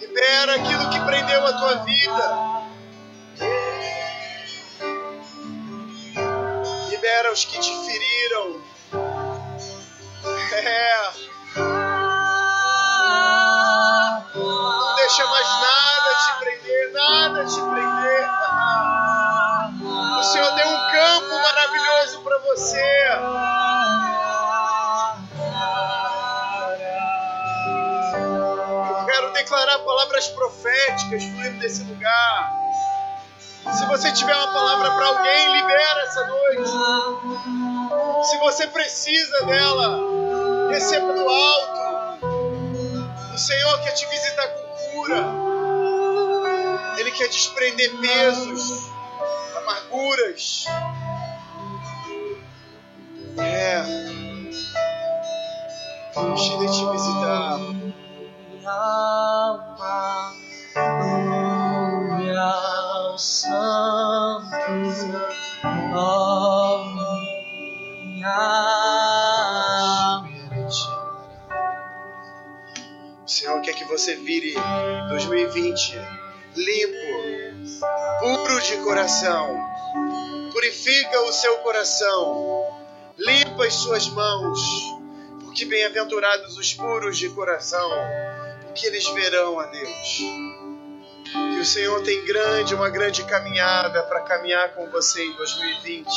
[0.00, 2.62] Libera aquilo que prendeu a tua vida.
[6.88, 8.62] Libera os que te feriram.
[10.54, 11.12] É.
[14.34, 18.41] Não deixa mais nada te prender, nada te prender.
[20.22, 23.08] O Senhor tem um campo maravilhoso para você.
[29.00, 32.52] Eu quero declarar palavras proféticas fluindo desse lugar.
[33.72, 36.70] Se você tiver uma palavra para alguém, libera essa noite.
[38.22, 39.98] Se você precisa dela,
[40.70, 42.22] receba do alto.
[43.34, 45.24] O Senhor quer te visitar com cura.
[46.96, 48.81] Ele quer desprender pesos,
[50.12, 50.66] amarguras.
[53.38, 53.82] É.
[56.14, 57.58] Ele te visitar.
[58.64, 60.32] alma,
[60.74, 64.56] glória ao Santo,
[68.04, 68.82] minha alma.
[73.24, 74.54] O Senhor quer que você vire
[75.08, 75.98] 2020
[76.54, 77.80] limpo,
[78.20, 79.71] puro de coração.
[80.62, 82.64] Purifica o seu coração.
[83.18, 84.60] Limpa as suas mãos.
[85.40, 87.90] Porque bem-aventurados os puros de coração,
[88.62, 90.18] porque eles verão a Deus.
[91.56, 96.08] E o Senhor tem grande, uma grande caminhada para caminhar com você em 2020.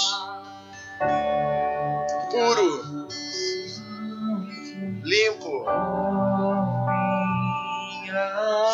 [2.29, 3.07] Puro,
[5.03, 5.65] limpo,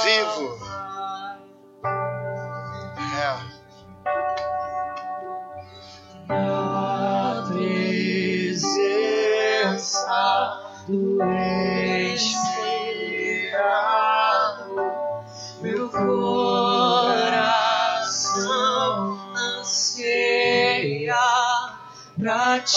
[0.03, 0.61] vivo.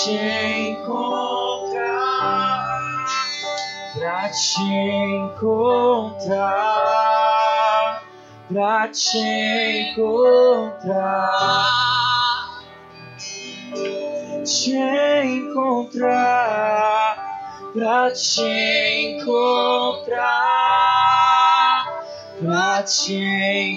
[0.04, 1.94] Te encontrar,
[3.94, 4.62] pra te
[5.16, 6.42] encontrar,
[8.48, 11.64] pra te encontrar
[14.44, 14.76] te
[15.24, 17.16] encontrar,
[17.72, 20.20] pra te encontrar,
[22.40, 23.16] pra te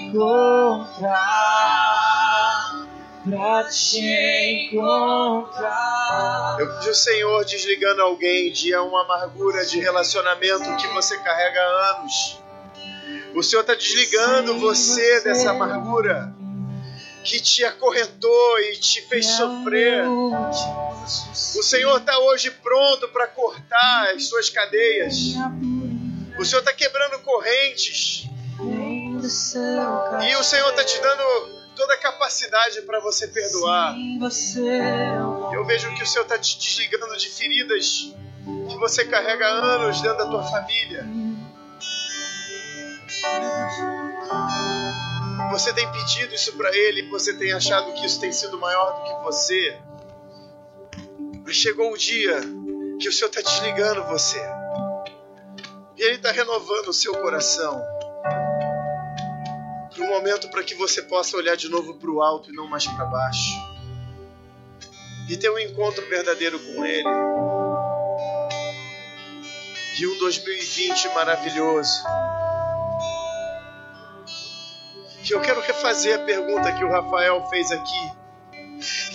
[0.04, 1.77] encontrar,
[3.30, 6.56] pra te encontrar.
[6.58, 11.98] Eu pedi o Senhor desligando alguém de uma amargura de relacionamento que você carrega há
[11.98, 12.40] anos.
[13.34, 16.34] O Senhor está desligando você dessa amargura
[17.24, 20.04] que te acorrentou e te fez sofrer.
[20.08, 25.34] O Senhor está hoje pronto para cortar as suas cadeias.
[26.38, 28.26] O Senhor está quebrando correntes.
[30.22, 33.94] E o Senhor está te dando toda a capacidade para você perdoar.
[35.54, 38.12] Eu vejo que o Senhor está te desligando de feridas
[38.68, 41.06] que você carrega há anos dentro da tua família.
[45.52, 49.04] Você tem pedido isso para Ele, você tem achado que isso tem sido maior do
[49.04, 49.78] que você.
[51.44, 52.40] Mas chegou o dia
[53.00, 54.40] que o Senhor está desligando você.
[55.96, 57.80] E Ele está renovando o seu coração.
[60.00, 62.86] Um momento para que você possa olhar de novo para o alto e não mais
[62.86, 63.52] para baixo.
[65.28, 67.08] E ter um encontro verdadeiro com Ele.
[70.00, 72.02] E um 2020 maravilhoso.
[75.28, 78.12] que eu quero refazer a pergunta que o Rafael fez aqui.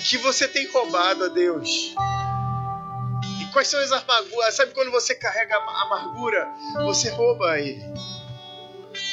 [0.08, 1.96] Que você tem roubado a Deus?
[3.42, 4.54] E quais são as amarguras?
[4.54, 6.48] Sabe quando você carrega amargura,
[6.84, 7.84] você rouba a Ele.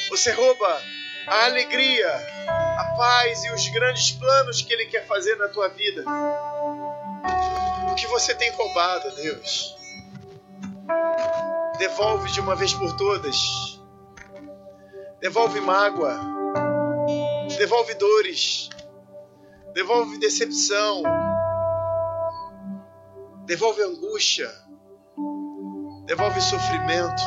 [0.09, 0.79] Você rouba
[1.27, 2.09] a alegria,
[2.47, 6.03] a paz e os grandes planos que Ele quer fazer na tua vida.
[7.91, 9.75] O que você tem roubado Deus?
[11.77, 13.37] Devolve de uma vez por todas.
[15.19, 16.41] Devolve mágoa
[17.57, 18.69] devolve dores,
[19.73, 21.03] devolve decepção,
[23.45, 24.49] devolve angústia,
[26.05, 27.21] devolve sofrimento,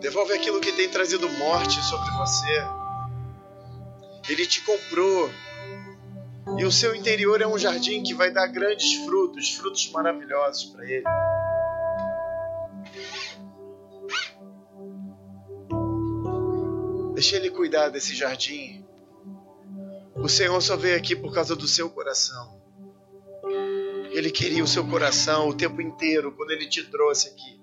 [0.00, 2.64] devolve aquilo que tem trazido morte sobre você.
[4.28, 5.30] Ele te comprou.
[6.58, 10.84] E o seu interior é um jardim que vai dar grandes frutos, frutos maravilhosos para
[10.84, 11.04] ele.
[17.14, 18.84] Deixa ele cuidar desse jardim.
[20.16, 22.58] O Senhor só veio aqui por causa do seu coração.
[24.10, 27.59] Ele queria o seu coração o tempo inteiro quando ele te trouxe aqui.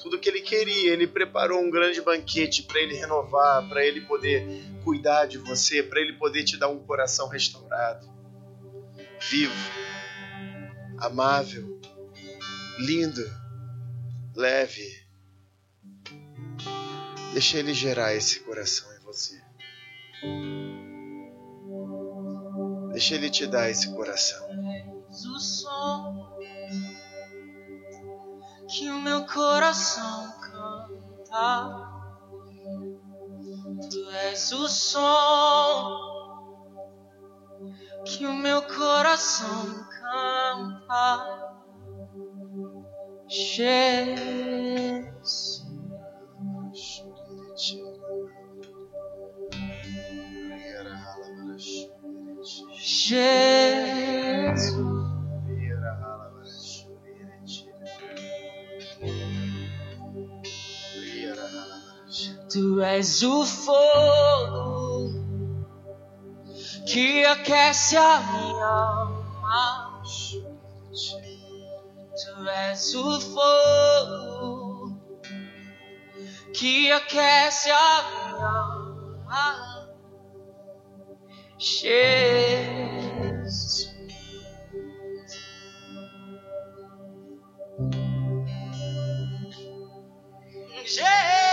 [0.00, 4.46] Tudo que ele queria, ele preparou um grande banquete para ele renovar, para ele poder
[4.84, 8.08] cuidar de você, para ele poder te dar um coração restaurado,
[9.30, 9.54] vivo,
[10.98, 11.80] amável,
[12.78, 13.22] lindo,
[14.34, 15.04] leve.
[17.32, 19.42] Deixa ele gerar esse coração em você.
[22.92, 24.46] Deixa ele te dar esse coração.
[28.68, 31.92] Que o meu coração canta.
[33.90, 36.16] Tu és o som
[38.04, 41.46] que o meu coração canta.
[43.28, 43.96] Jesus.
[52.34, 53.95] Jesus.
[62.56, 65.10] Tu és o fogo
[66.86, 70.02] que aquece a minha alma.
[72.16, 74.98] Tu és o fogo
[76.54, 79.90] que aquece a minha alma.
[81.58, 82.06] Jesus.
[90.86, 91.45] Jesus.